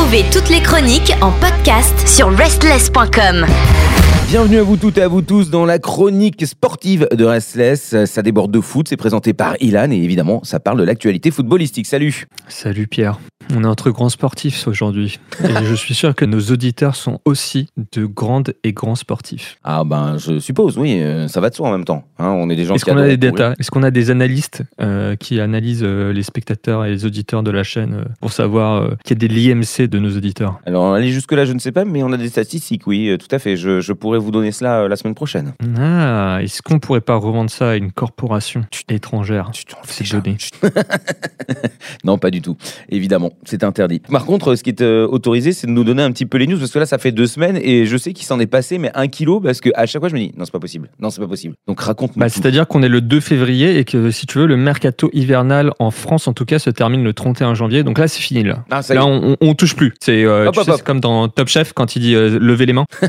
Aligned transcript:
Retrouvez 0.00 0.24
toutes 0.32 0.48
les 0.48 0.62
chroniques 0.62 1.12
en 1.20 1.30
podcast 1.30 2.08
sur 2.08 2.34
restless.com. 2.34 3.44
Bienvenue 4.28 4.56
à 4.56 4.62
vous 4.62 4.78
toutes 4.78 4.96
et 4.96 5.02
à 5.02 5.08
vous 5.08 5.20
tous 5.20 5.50
dans 5.50 5.66
la 5.66 5.78
chronique 5.78 6.46
sportive 6.46 7.06
de 7.12 7.22
Restless. 7.26 8.06
Ça 8.06 8.22
déborde 8.22 8.50
de 8.50 8.62
foot, 8.62 8.88
c'est 8.88 8.96
présenté 8.96 9.34
par 9.34 9.56
Ilan 9.60 9.90
et 9.90 9.96
évidemment, 9.96 10.40
ça 10.42 10.58
parle 10.58 10.78
de 10.78 10.84
l'actualité 10.84 11.30
footballistique. 11.30 11.84
Salut 11.84 12.26
Salut 12.48 12.86
Pierre. 12.86 13.20
On 13.56 13.64
est 13.64 13.66
entre 13.66 13.90
grands 13.90 14.08
sportifs 14.08 14.66
aujourd'hui. 14.68 15.18
Et 15.42 15.64
je 15.64 15.74
suis 15.74 15.94
sûr 15.94 16.14
que 16.14 16.24
nos 16.24 16.40
auditeurs 16.40 16.94
sont 16.94 17.20
aussi 17.24 17.68
de 17.92 18.04
grandes 18.04 18.54
et 18.64 18.72
grands 18.72 18.94
sportifs. 18.94 19.56
Ah 19.64 19.84
ben, 19.84 20.18
je 20.18 20.38
suppose, 20.38 20.78
oui, 20.78 21.00
euh, 21.00 21.28
ça 21.28 21.40
va 21.40 21.50
de 21.50 21.54
soi 21.54 21.68
en 21.68 21.72
même 21.72 21.84
temps. 21.84 22.04
Hein, 22.18 22.28
on 22.28 22.50
est 22.50 22.56
des 22.56 22.64
gens 22.64 22.74
Est-ce 22.74 22.84
qui 22.84 22.90
qu'on 22.90 22.98
a 22.98 23.06
des 23.06 23.16
data 23.16 23.54
Est-ce 23.58 23.70
qu'on 23.70 23.82
a 23.82 23.90
des 23.90 24.10
analystes 24.10 24.62
euh, 24.80 25.16
qui 25.16 25.40
analysent 25.40 25.82
euh, 25.82 26.12
les 26.12 26.22
spectateurs 26.22 26.84
et 26.84 26.90
les 26.90 27.06
auditeurs 27.06 27.42
de 27.42 27.50
la 27.50 27.62
chaîne 27.62 28.04
pour 28.20 28.32
savoir 28.32 28.90
qu'il 29.04 29.16
y 29.20 29.24
a 29.24 29.28
des 29.28 29.34
l'IMC 29.34 29.88
de 29.88 29.98
nos 29.98 30.16
auditeurs? 30.16 30.60
Alors, 30.66 30.94
aller 30.94 31.10
jusque-là, 31.10 31.44
je 31.44 31.52
ne 31.52 31.58
sais 31.58 31.72
pas, 31.72 31.84
mais 31.84 32.02
on 32.02 32.12
a 32.12 32.16
des 32.16 32.28
statistiques, 32.28 32.86
oui, 32.86 33.16
tout 33.18 33.34
à 33.34 33.38
fait. 33.38 33.56
Je, 33.56 33.80
je 33.80 33.92
pourrais 33.92 34.18
vous 34.18 34.30
donner 34.30 34.52
cela 34.52 34.88
la 34.88 34.96
semaine 34.96 35.14
prochaine. 35.14 35.54
Ah, 35.78 36.38
est-ce 36.42 36.62
qu'on 36.62 36.78
pourrait 36.78 37.00
pas 37.00 37.16
revendre 37.16 37.50
ça 37.50 37.70
à 37.70 37.76
une 37.76 37.92
corporation 37.92 38.64
étrangère 38.88 39.50
Tu 39.52 39.64
t'en 39.64 39.78
fais 39.84 40.04
non, 42.04 42.18
pas 42.18 42.30
du 42.30 42.42
tout. 42.42 42.56
Évidemment, 42.88 43.32
c'est 43.44 43.64
interdit. 43.64 44.00
Par 44.00 44.24
contre, 44.26 44.54
ce 44.54 44.62
qui 44.62 44.70
est 44.70 44.80
euh, 44.82 45.06
autorisé, 45.06 45.52
c'est 45.52 45.66
de 45.66 45.72
nous 45.72 45.84
donner 45.84 46.02
un 46.02 46.12
petit 46.12 46.26
peu 46.26 46.38
les 46.38 46.46
news, 46.46 46.58
parce 46.58 46.70
que 46.72 46.78
là, 46.78 46.86
ça 46.86 46.98
fait 46.98 47.12
deux 47.12 47.26
semaines 47.26 47.58
et 47.62 47.86
je 47.86 47.96
sais 47.96 48.12
qu'il 48.12 48.26
s'en 48.26 48.38
est 48.40 48.46
passé, 48.46 48.78
mais 48.78 48.90
un 48.94 49.08
kilo, 49.08 49.40
parce 49.40 49.60
que 49.60 49.70
à 49.74 49.86
chaque 49.86 50.00
fois, 50.00 50.08
je 50.08 50.14
me 50.14 50.20
dis, 50.20 50.32
non, 50.36 50.44
c'est 50.44 50.52
pas 50.52 50.58
possible. 50.60 50.88
Non, 51.00 51.10
c'est 51.10 51.20
pas 51.20 51.28
possible. 51.28 51.54
Donc, 51.66 51.80
raconte-nous. 51.80 52.20
Bah. 52.20 52.28
C'est-à-dire 52.28 52.66
qu'on 52.68 52.82
est 52.82 52.88
le 52.88 53.00
2 53.00 53.20
février 53.20 53.78
et 53.78 53.84
que 53.84 54.10
si 54.10 54.26
tu 54.26 54.38
veux, 54.38 54.46
le 54.46 54.56
mercato 54.56 55.10
hivernal 55.12 55.72
en 55.78 55.90
France 55.90 56.28
en 56.28 56.32
tout 56.32 56.44
cas 56.44 56.58
se 56.58 56.70
termine 56.70 57.02
le 57.04 57.12
31 57.12 57.54
janvier. 57.54 57.82
Donc 57.82 57.98
là, 57.98 58.08
c'est 58.08 58.20
fini 58.20 58.42
là. 58.44 58.64
Ah. 58.70 58.80
Là, 58.90 59.06
on, 59.06 59.32
on- 59.32 59.36
on 59.40 59.54
touche 59.54 59.74
plus. 59.76 59.94
C'est 60.00 60.24
euh, 60.24 60.50
c'est 60.52 60.82
comme 60.82 61.00
dans 61.00 61.28
Top 61.28 61.48
Chef 61.48 61.72
quand 61.72 61.96
il 61.96 62.00
dit 62.02 62.14
euh, 62.14 62.38
lever 62.38 62.66
les 62.66 62.72
mains. 62.72 62.84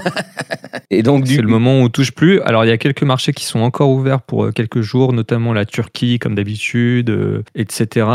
Et 0.90 1.04
donc, 1.04 1.24
du 1.24 1.36
C'est 1.36 1.42
le 1.42 1.48
moment 1.48 1.80
où 1.80 1.84
on 1.84 1.90
touche 1.90 2.12
plus. 2.12 2.42
Alors, 2.42 2.66
il 2.66 2.68
y 2.68 2.72
a 2.72 2.78
quelques 2.78 3.04
marchés 3.04 3.32
qui 3.34 3.46
sont 3.46 3.60
encore 3.60 3.90
ouverts 3.90 4.22
pour 4.22 4.46
euh, 4.46 4.52
quelques 4.52 4.82
jours, 4.82 5.14
notamment 5.14 5.54
la 5.54 5.66
Turquie, 5.66 6.20
comme 6.20 6.36
d'habitude, 6.36 7.10
euh, 7.10 7.44
etc. 7.56 8.08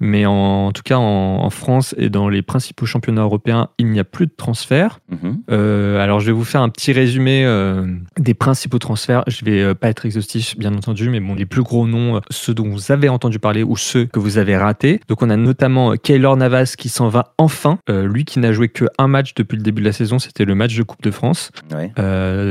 Mais 0.00 0.26
en, 0.26 0.66
en 0.66 0.72
tout 0.72 0.82
cas, 0.82 0.96
en, 0.98 1.44
en 1.44 1.50
France 1.50 1.63
et 1.96 2.10
dans 2.10 2.28
les 2.28 2.42
principaux 2.42 2.86
championnats 2.86 3.22
européens, 3.22 3.68
il 3.78 3.88
n'y 3.88 4.00
a 4.00 4.04
plus 4.04 4.26
de 4.26 4.32
transferts. 4.36 5.00
Mhm. 5.10 5.42
Euh, 5.50 5.98
alors, 6.02 6.20
je 6.20 6.26
vais 6.26 6.32
vous 6.32 6.44
faire 6.44 6.62
un 6.62 6.68
petit 6.68 6.92
résumé 6.92 7.44
euh, 7.44 7.86
des 8.18 8.34
principaux 8.34 8.78
transferts. 8.78 9.24
Je 9.26 9.44
vais 9.44 9.60
euh, 9.60 9.74
pas 9.74 9.88
être 9.88 10.06
exhaustif, 10.06 10.58
bien 10.58 10.74
entendu, 10.74 11.08
mais 11.10 11.20
bon, 11.20 11.34
les 11.34 11.46
plus 11.46 11.62
gros 11.62 11.86
noms, 11.86 12.20
ceux 12.30 12.54
dont 12.54 12.68
vous 12.68 12.92
avez 12.92 13.08
entendu 13.08 13.38
parler 13.38 13.62
ou 13.62 13.76
ceux 13.76 14.04
que 14.06 14.18
vous 14.18 14.38
avez 14.38 14.56
ratés. 14.56 15.00
Donc, 15.08 15.22
on 15.22 15.30
a 15.30 15.36
notamment 15.36 15.94
Keylor 15.96 16.36
Navas 16.36 16.74
qui 16.76 16.88
s'en 16.88 17.08
va 17.08 17.34
enfin. 17.38 17.78
Lui 17.88 18.24
qui 18.24 18.38
n'a 18.38 18.52
joué 18.52 18.68
que 18.68 18.84
un 18.98 19.08
match 19.08 19.34
depuis 19.34 19.56
le 19.56 19.62
début 19.62 19.80
de 19.80 19.86
la 19.86 19.92
saison, 19.92 20.18
c'était 20.18 20.44
le 20.44 20.54
match 20.54 20.76
de 20.76 20.82
Coupe 20.82 21.02
de 21.02 21.10
France. 21.10 21.50
Ouais. 21.72 21.92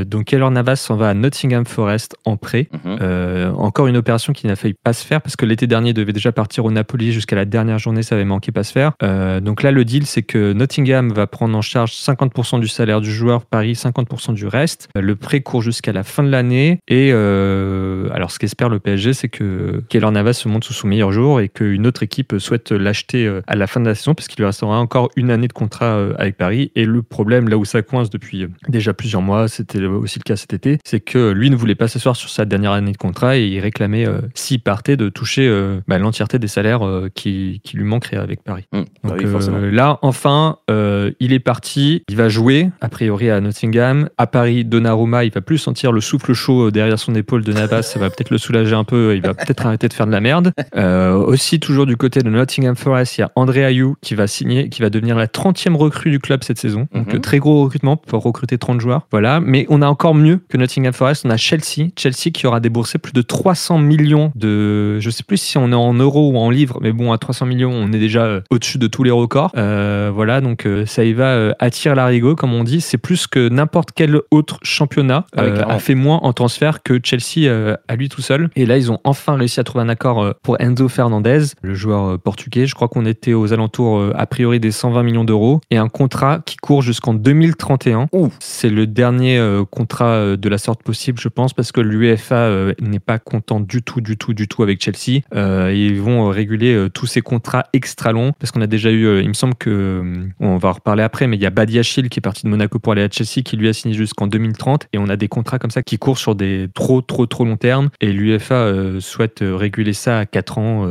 Donc, 0.04 0.24
Keylor 0.24 0.50
Navas 0.50 0.76
s'en 0.76 0.96
va 0.96 1.10
à 1.10 1.14
Nottingham 1.14 1.64
Forest 1.64 2.16
en 2.24 2.36
prêt. 2.36 2.68
Mhm. 2.84 3.54
Encore 3.56 3.86
une 3.86 3.96
opération 3.96 4.32
qui 4.32 4.46
n'a 4.46 4.56
failli 4.56 4.74
pas 4.82 4.92
se 4.92 5.04
faire 5.04 5.22
parce 5.22 5.36
que 5.36 5.46
l'été 5.46 5.66
dernier 5.66 5.90
il 5.90 5.94
devait 5.94 6.12
déjà 6.12 6.32
partir 6.32 6.64
au 6.64 6.70
Napoli 6.70 7.12
jusqu'à 7.12 7.36
la 7.36 7.44
dernière 7.44 7.78
journée, 7.78 8.02
ça 8.02 8.14
avait 8.14 8.24
manqué 8.24 8.52
pas 8.52 8.64
se 8.64 8.72
faire. 8.72 8.92
Euh, 9.02 9.40
donc 9.40 9.62
là, 9.62 9.70
le 9.70 9.84
deal, 9.84 10.06
c'est 10.06 10.22
que 10.22 10.52
Nottingham 10.52 11.12
va 11.12 11.26
prendre 11.26 11.56
en 11.56 11.62
charge 11.62 11.92
50% 11.92 12.60
du 12.60 12.68
salaire 12.68 13.00
du 13.00 13.12
joueur, 13.12 13.44
Paris 13.44 13.72
50% 13.72 14.34
du 14.34 14.46
reste. 14.46 14.88
Le 14.94 15.16
prêt 15.16 15.40
court 15.40 15.62
jusqu'à 15.62 15.92
la 15.92 16.02
fin 16.02 16.22
de 16.22 16.28
l'année 16.28 16.78
et 16.88 17.10
euh, 17.12 18.08
alors 18.12 18.30
ce 18.30 18.38
qu'espère 18.38 18.68
le 18.68 18.78
PSG, 18.78 19.12
c'est 19.12 19.28
que 19.28 19.82
Keylor 19.88 20.12
Navas 20.12 20.34
se 20.34 20.48
monte 20.48 20.64
sous 20.64 20.72
son 20.72 20.88
meilleur 20.88 21.12
jour 21.12 21.40
et 21.40 21.48
qu'une 21.48 21.86
autre 21.86 22.02
équipe 22.02 22.34
souhaite 22.38 22.72
l'acheter 22.72 23.26
euh, 23.26 23.40
à 23.46 23.56
la 23.56 23.66
fin 23.66 23.80
de 23.80 23.86
la 23.86 23.94
saison 23.94 24.14
parce 24.14 24.28
qu'il 24.28 24.38
lui 24.38 24.46
restera 24.46 24.78
encore 24.78 25.10
une 25.16 25.30
année 25.30 25.48
de 25.48 25.52
contrat 25.52 25.96
euh, 25.96 26.14
avec 26.18 26.36
Paris. 26.36 26.70
Et 26.74 26.84
le 26.84 27.02
problème, 27.02 27.48
là 27.48 27.58
où 27.58 27.64
ça 27.64 27.82
coince 27.82 28.10
depuis 28.10 28.44
euh, 28.44 28.48
déjà 28.68 28.94
plusieurs 28.94 29.22
mois, 29.22 29.48
c'était 29.48 29.84
aussi 29.84 30.18
le 30.18 30.24
cas 30.24 30.36
cet 30.36 30.52
été, 30.52 30.78
c'est 30.84 31.00
que 31.00 31.30
lui 31.32 31.50
ne 31.50 31.56
voulait 31.56 31.74
pas 31.74 31.88
s'asseoir 31.88 32.16
sur 32.16 32.30
sa 32.30 32.44
dernière 32.44 32.72
année 32.72 32.92
de 32.92 32.96
contrat 32.96 33.36
et 33.36 33.46
il 33.46 33.60
réclamait, 33.60 34.06
s'il 34.34 34.60
partait, 34.60 34.96
de 34.96 35.08
toucher 35.08 35.50
bah, 35.86 35.98
l'entièreté 35.98 36.38
des 36.38 36.48
salaires 36.48 36.82
qui, 37.14 37.60
qui 37.62 37.76
lui 37.76 37.84
manqueraient 37.84 38.16
avec 38.16 38.42
Paris. 38.42 38.66
Mhm. 38.72 38.83
Donc 39.02 39.14
oui, 39.18 39.26
forcément. 39.26 39.58
euh, 39.58 39.70
là, 39.70 39.98
enfin, 40.02 40.58
euh, 40.70 41.10
il 41.20 41.32
est 41.32 41.38
parti. 41.40 42.02
Il 42.08 42.16
va 42.16 42.28
jouer, 42.28 42.70
a 42.80 42.88
priori, 42.88 43.30
à 43.30 43.40
Nottingham. 43.40 44.08
À 44.18 44.26
Paris, 44.26 44.64
Donnarumma, 44.64 45.24
il 45.24 45.32
va 45.32 45.40
plus 45.40 45.58
sentir 45.58 45.92
le 45.92 46.00
souffle 46.00 46.32
chaud 46.32 46.70
derrière 46.70 46.98
son 46.98 47.14
épaule 47.14 47.42
de 47.44 47.52
Navas. 47.52 47.82
Ça 47.82 47.98
va 47.98 48.10
peut-être 48.10 48.30
le 48.30 48.38
soulager 48.38 48.74
un 48.74 48.84
peu. 48.84 49.14
Il 49.16 49.22
va 49.22 49.34
peut-être 49.34 49.66
arrêter 49.66 49.88
de 49.88 49.92
faire 49.92 50.06
de 50.06 50.12
la 50.12 50.20
merde. 50.20 50.52
Euh, 50.76 51.14
aussi, 51.14 51.60
toujours 51.60 51.86
du 51.86 51.96
côté 51.96 52.20
de 52.20 52.30
Nottingham 52.30 52.76
Forest, 52.76 53.18
il 53.18 53.20
y 53.22 53.24
a 53.24 53.30
André 53.36 53.64
Ayou 53.64 53.96
qui 54.00 54.14
va 54.14 54.26
signer, 54.26 54.68
qui 54.68 54.82
va 54.82 54.90
devenir 54.90 55.16
la 55.16 55.26
30e 55.26 55.76
recrue 55.76 56.10
du 56.10 56.18
club 56.18 56.42
cette 56.44 56.58
saison. 56.58 56.86
Donc, 56.94 57.08
Mhm. 57.08 57.16
euh, 57.16 57.18
très 57.20 57.38
gros 57.38 57.62
recrutement 57.64 57.96
pour 57.96 58.22
recruter 58.22 58.58
30 58.58 58.80
joueurs. 58.80 59.06
Voilà. 59.10 59.40
Mais 59.40 59.66
on 59.68 59.82
a 59.82 59.86
encore 59.86 60.14
mieux 60.14 60.40
que 60.48 60.56
Nottingham 60.56 60.92
Forest. 60.92 61.24
On 61.26 61.30
a 61.30 61.36
Chelsea. 61.36 61.88
Chelsea 61.98 62.30
qui 62.32 62.46
aura 62.46 62.60
déboursé 62.60 62.98
plus 62.98 63.12
de 63.12 63.22
300 63.22 63.78
millions 63.78 64.32
de. 64.34 64.98
Je 65.00 65.10
sais 65.10 65.22
plus 65.22 65.36
si 65.36 65.58
on 65.58 65.70
est 65.72 65.74
en 65.74 65.94
euros 65.94 66.30
ou 66.32 66.36
en 66.38 66.50
livres, 66.50 66.78
mais 66.82 66.92
bon, 66.92 67.12
à 67.12 67.18
300 67.18 67.46
millions, 67.46 67.70
on 67.72 67.92
est 67.92 67.98
déjà 67.98 68.24
euh, 68.24 68.40
au-dessus 68.74 68.78
de 68.78 68.86
tous 68.86 69.02
les 69.02 69.10
records. 69.10 69.52
Euh, 69.56 70.10
voilà, 70.14 70.40
donc 70.40 70.66
euh, 70.66 70.86
ça 70.86 71.04
y 71.04 71.12
va 71.12 71.26
euh, 71.26 71.52
à 71.58 71.70
tir 71.70 71.94
l'arigot, 71.94 72.34
comme 72.34 72.52
on 72.52 72.64
dit. 72.64 72.80
C'est 72.80 72.98
plus 72.98 73.26
que 73.26 73.48
n'importe 73.48 73.90
quel 73.94 74.20
autre 74.30 74.58
championnat 74.62 75.26
Ah 75.36 75.42
euh, 75.42 75.64
a 75.66 75.78
fait 75.78 75.94
moins 75.94 76.18
en 76.18 76.32
transfert 76.32 76.82
que 76.82 77.00
Chelsea 77.02 77.48
euh, 77.48 77.76
à 77.88 77.96
lui 77.96 78.08
tout 78.08 78.22
seul. 78.22 78.50
Et 78.56 78.66
là, 78.66 78.76
ils 78.76 78.90
ont 78.90 79.00
enfin 79.04 79.36
réussi 79.36 79.60
à 79.60 79.64
trouver 79.64 79.84
un 79.84 79.88
accord 79.88 80.34
pour 80.42 80.60
Enzo 80.60 80.88
Fernandez, 80.88 81.44
le 81.62 81.74
joueur 81.74 82.18
portugais. 82.18 82.66
Je 82.66 82.74
crois 82.74 82.88
qu'on 82.88 83.06
était 83.06 83.34
aux 83.34 83.52
alentours, 83.52 84.12
a 84.14 84.26
priori, 84.26 84.60
des 84.60 84.70
120 84.70 85.02
millions 85.02 85.24
d'euros. 85.24 85.60
Et 85.70 85.76
un 85.76 85.88
contrat 85.88 86.40
qui 86.44 86.56
court 86.56 86.82
jusqu'en 86.82 87.14
2031. 87.14 88.08
Ouh. 88.12 88.30
C'est 88.40 88.70
le 88.70 88.86
dernier 88.86 89.40
contrat 89.70 90.36
de 90.36 90.48
la 90.48 90.58
sorte 90.58 90.82
possible, 90.82 91.18
je 91.20 91.28
pense, 91.28 91.52
parce 91.52 91.72
que 91.72 91.80
l'UEFA 91.80 92.72
n'est 92.80 93.00
pas 93.00 93.18
content 93.18 93.60
du 93.60 93.82
tout, 93.82 94.00
du 94.00 94.16
tout, 94.16 94.34
du 94.34 94.48
tout 94.48 94.62
avec 94.62 94.82
Chelsea. 94.82 95.22
Ils 95.34 96.00
vont 96.00 96.28
réguler 96.28 96.88
tous 96.92 97.06
ces 97.06 97.20
contrats 97.20 97.64
extra 97.72 98.12
longs, 98.12 98.32
parce 98.38 98.50
qu'on 98.50 98.60
a 98.64 98.66
déjà 98.66 98.90
eu, 98.90 99.06
euh, 99.06 99.22
il 99.22 99.28
me 99.28 99.34
semble 99.34 99.54
que, 99.54 99.70
euh, 99.70 100.24
on 100.40 100.56
va 100.56 100.70
en 100.70 100.72
reparler 100.72 101.02
après, 101.02 101.26
mais 101.26 101.36
il 101.36 101.42
y 101.42 101.46
a 101.46 101.50
Badiachil 101.50 102.08
qui 102.08 102.18
est 102.18 102.22
parti 102.22 102.44
de 102.44 102.48
Monaco 102.48 102.78
pour 102.78 102.92
aller 102.92 103.02
à 103.02 103.08
Chelsea, 103.10 103.42
qui 103.44 103.56
lui 103.56 103.68
a 103.68 103.72
signé 103.72 103.94
jusqu'en 103.94 104.26
2030, 104.26 104.86
et 104.92 104.98
on 104.98 105.08
a 105.08 105.16
des 105.16 105.28
contrats 105.28 105.58
comme 105.58 105.70
ça 105.70 105.82
qui 105.82 105.98
courent 105.98 106.18
sur 106.18 106.34
des 106.34 106.68
trop, 106.74 107.00
trop, 107.00 107.26
trop 107.26 107.44
long 107.44 107.56
terme, 107.56 107.90
et 108.00 108.12
l'UEFA 108.12 108.54
euh, 108.54 109.00
souhaite 109.00 109.42
réguler 109.42 109.92
ça 109.92 110.18
à 110.20 110.26
4 110.26 110.58
ans. 110.58 110.84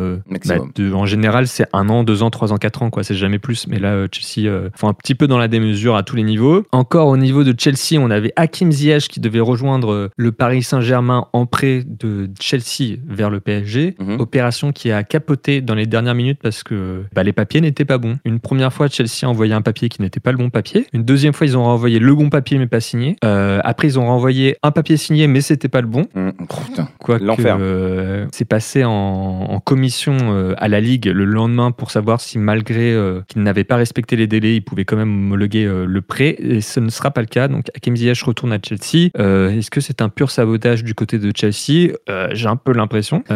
bah, 0.47 0.65
de- 0.75 0.93
en 0.93 1.05
général, 1.05 1.47
c'est 1.47 1.65
un 1.73 1.89
an, 1.89 2.03
deux 2.03 2.23
ans, 2.23 2.29
trois 2.29 2.53
ans, 2.53 2.57
quatre 2.57 2.83
ans, 2.83 2.89
quoi. 2.89 3.03
C'est 3.03 3.15
jamais 3.15 3.39
plus. 3.39 3.67
Mais 3.67 3.79
là, 3.79 4.05
Chelsea 4.11 4.49
font 4.75 4.87
un 4.89 4.93
petit 4.93 5.15
peu 5.15 5.27
dans 5.27 5.37
la 5.37 5.47
démesure 5.47 5.95
à 5.95 6.03
tous 6.03 6.15
les 6.15 6.23
niveaux. 6.23 6.65
Encore 6.71 7.07
au 7.07 7.17
niveau 7.17 7.43
de 7.43 7.53
Chelsea, 7.57 7.99
on 7.99 8.09
avait 8.11 8.33
Hakim 8.35 8.71
Ziyech 8.71 9.07
qui 9.07 9.19
devait 9.19 9.39
rejoindre 9.39 10.09
le 10.15 10.31
Paris 10.31 10.63
Saint-Germain 10.63 11.27
en 11.33 11.45
prêt 11.45 11.83
de 11.85 12.29
Chelsea 12.39 12.97
vers 13.07 13.29
le 13.29 13.39
PSG. 13.39 13.95
Mhm. 13.99 14.19
Opération 14.19 14.71
qui 14.71 14.91
a 14.91 15.03
capoté 15.03 15.61
dans 15.61 15.75
les 15.75 15.85
dernières 15.85 16.15
minutes 16.15 16.39
parce 16.41 16.63
que 16.63 17.03
bah, 17.13 17.23
les 17.23 17.33
papiers 17.33 17.61
n'étaient 17.63 17.85
pas 17.85 17.97
bons. 17.97 18.17
Une 18.25 18.39
première 18.39 18.71
fois, 18.71 18.87
Chelsea 18.87 19.23
a 19.23 19.27
envoyé 19.27 19.53
un 19.53 19.61
papier 19.61 19.89
qui 19.89 20.01
n'était 20.01 20.19
pas 20.19 20.31
le 20.31 20.37
bon 20.37 20.49
papier. 20.49 20.87
Une 20.93 21.03
deuxième 21.03 21.33
fois, 21.33 21.47
ils 21.47 21.57
ont 21.57 21.63
renvoyé 21.63 21.99
le 21.99 22.13
bon 22.15 22.29
papier 22.29 22.57
mais 22.57 22.67
pas 22.67 22.79
signé. 22.79 23.15
Euh, 23.25 23.59
après, 23.63 23.87
ils 23.87 23.99
ont 23.99 24.05
renvoyé 24.05 24.57
un 24.63 24.71
papier 24.71 24.97
signé 24.97 25.27
mais 25.27 25.41
c'était 25.41 25.67
pas 25.69 25.81
le 25.81 25.87
bon. 25.87 26.05
Mhm. 26.15 26.33
Oh, 26.41 26.45
putain. 26.67 26.89
Quoique, 26.99 27.23
L'enfer. 27.23 27.57
euh, 27.59 28.25
c'est 28.31 28.45
passé 28.45 28.83
en, 28.83 28.91
en 28.91 29.59
commission 29.59 30.15
euh, 30.21 30.53
à 30.57 30.67
la 30.67 30.79
Ligue 30.79 31.05
le 31.07 31.25
lendemain 31.25 31.71
pour 31.71 31.91
savoir 31.91 32.21
si 32.21 32.37
malgré 32.37 32.95
qu'ils 33.27 33.41
n'avaient 33.43 33.63
pas 33.63 33.75
respecté 33.75 34.15
les 34.15 34.27
délais, 34.27 34.55
ils 34.55 34.61
pouvaient 34.61 34.85
quand 34.85 34.97
même 34.97 35.09
homologuer 35.09 35.65
le 35.65 36.01
prêt. 36.01 36.35
Et 36.39 36.61
ce 36.61 36.79
ne 36.79 36.89
sera 36.89 37.11
pas 37.11 37.21
le 37.21 37.27
cas. 37.27 37.47
Donc 37.47 37.65
Hakim 37.75 37.95
Ziyech 37.95 38.21
retourne 38.23 38.51
à 38.53 38.57
Chelsea. 38.61 39.09
Est-ce 39.17 39.71
que 39.71 39.81
c'est 39.81 40.01
un 40.01 40.09
pur 40.09 40.31
sabotage 40.31 40.83
du 40.83 40.93
côté 40.95 41.17
de 41.19 41.31
Chelsea? 41.35 41.93
J'ai 42.31 42.47
un 42.47 42.55
peu 42.55 42.73
l'impression. 42.73 43.23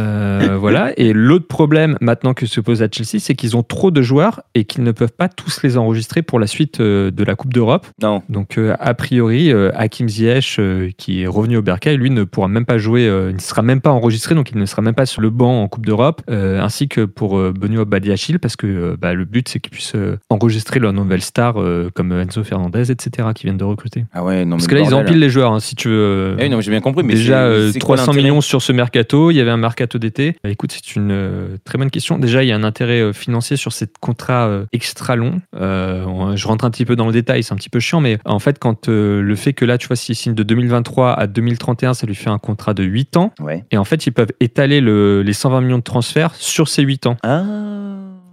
Voilà. 0.58 0.92
Et 0.98 1.14
l'autre 1.14 1.48
problème 1.48 1.98
maintenant 2.02 2.34
que 2.34 2.46
se 2.46 2.60
pose 2.62 2.82
à 2.84 2.88
Chelsea, 2.92 3.20
c'est 3.20 3.36
qu'ils 3.36 3.56
ont 3.56 3.64
trop 3.64 3.92
de 3.92 4.02
joueurs 4.02 4.17
et 4.56 4.66
qu'ils 4.66 4.84
ne 4.84 4.92
peuvent 4.92 5.12
pas 5.16 5.30
tous 5.30 5.62
les 5.64 5.78
enregistrer 5.78 6.22
pour 6.22 6.40
la 6.40 6.48
suite 6.48 6.80
euh, 6.80 7.12
de 7.12 7.24
la 7.24 7.36
Coupe 7.36 7.54
d'Europe. 7.54 7.88
Non. 8.02 8.22
Donc, 8.30 8.58
euh, 8.58 8.76
a 8.80 8.94
priori, 8.94 9.52
euh, 9.52 9.72
Hakim 9.76 10.10
Ziyech, 10.10 10.60
qui 10.98 11.24
est 11.24 11.28
revenu 11.28 11.58
au 11.58 11.62
Bercail, 11.62 11.98
lui 11.98 12.10
ne 12.10 12.24
pourra 12.24 12.48
même 12.48 12.66
pas 12.66 12.78
jouer, 12.78 13.04
il 13.06 13.36
ne 13.36 13.40
sera 13.40 13.62
même 13.62 13.82
pas 13.82 13.92
enregistré, 13.92 14.36
donc 14.36 14.52
il 14.52 14.58
ne 14.58 14.66
sera 14.66 14.82
même 14.82 14.96
pas 14.96 15.06
sur 15.06 15.22
le 15.22 15.30
banc 15.30 15.62
en 15.64 15.68
Coupe 15.68 15.86
d'Europe, 15.86 16.22
ainsi 16.30 16.88
que 16.88 17.02
pour 17.06 17.38
Benoît 17.54 17.86
Badiachil, 17.86 18.40
parce 18.40 18.56
que 18.56 18.96
bah, 19.00 19.14
le 19.14 19.26
but, 19.26 19.48
c'est 19.50 19.60
qu'ils 19.60 19.72
puissent 19.72 19.96
enregistrer 20.30 20.80
leur 20.80 20.94
nouvelle 20.94 21.22
star, 21.22 21.62
euh, 21.62 21.90
comme 21.94 22.12
Enzo 22.12 22.44
Fernandez, 22.44 22.92
etc., 22.92 23.30
qui 23.36 23.44
viennent 23.44 23.58
de 23.58 23.64
recruter. 23.64 24.06
Ah 24.14 24.24
ouais, 24.24 24.46
non, 24.46 24.52
mais 24.56 24.58
Parce 24.58 24.68
que 24.68 24.76
là, 24.76 24.82
ils 24.82 24.94
empilent 24.94 25.20
les 25.20 25.30
joueurs, 25.30 25.54
hein, 25.54 25.60
si 25.60 25.76
tu 25.76 25.90
veux. 25.90 26.36
Ah 26.38 26.42
oui, 26.44 26.50
non, 26.50 26.62
j'ai 26.62 26.72
bien 26.72 26.82
compris. 26.82 27.04
Mais 27.04 27.14
Déjà, 27.16 27.40
c'est- 27.40 27.56
euh, 27.56 27.72
c'est 27.72 27.80
quoi 27.80 27.96
300 27.98 28.12
l'intérêt 28.12 28.30
millions 28.30 28.42
sur 28.42 28.62
ce 28.62 28.72
mercato. 28.72 29.32
Il 29.32 29.36
y 29.36 29.40
avait 29.42 29.52
un 29.52 29.58
mercato 29.58 29.98
d'été. 30.00 30.36
Bah, 30.44 30.50
écoute, 30.50 30.72
c'est 30.72 30.96
une 30.96 31.58
très 31.64 31.78
bonne 31.78 31.90
question. 31.90 32.18
Déjà, 32.18 32.44
il 32.44 32.48
y 32.48 32.52
a 32.52 32.56
un 32.56 32.64
intérêt 32.64 33.14
financier 33.14 33.58
sur 33.58 33.72
ces 33.74 33.88
contrats 34.08 34.48
euh, 34.48 34.66
extra 34.72 35.16
longs. 35.16 35.42
Euh, 35.56 36.36
je 36.36 36.48
rentre 36.48 36.66
un 36.66 36.72
petit 36.72 36.86
peu 36.86 36.96
dans 36.96 37.06
le 37.08 37.12
détail, 37.14 37.44
c'est 37.44 37.54
un 37.54 37.58
petit 37.58 37.70
peu 37.70 37.80
chiant, 37.80 38.00
mais 38.02 38.18
en 38.26 38.40
fait, 38.40 38.58
quand 38.60 38.88
euh, 38.90 39.22
le 39.22 39.36
fait 39.36 39.54
que 39.54 39.66
là, 39.66 39.78
tu 39.78 39.88
vois, 39.88 39.96
s'il 39.96 40.16
signe 40.16 40.34
de 40.34 40.44
2023 40.44 41.14
à 41.14 41.28
2031, 41.28 41.94
ça 41.94 42.08
lui 42.08 42.16
fait 42.16 42.30
un 42.30 42.38
contrat 42.40 42.74
de 42.74 42.84
8 42.84 43.18
ans. 43.18 43.34
Ouais. 43.40 43.64
Et 43.72 43.78
en 43.78 43.84
fait, 43.84 44.08
ils 44.08 44.12
peuvent 44.12 44.32
étaler 44.40 44.80
le- 44.82 45.22
les 45.22 45.34
120 45.34 45.62
millions 45.62 45.78
de 45.78 45.84
transferts 45.84 46.34
sur 46.36 46.68
ces 46.68 46.84
8 46.84 47.06
ans. 47.08 47.18
Ah. 47.24 47.44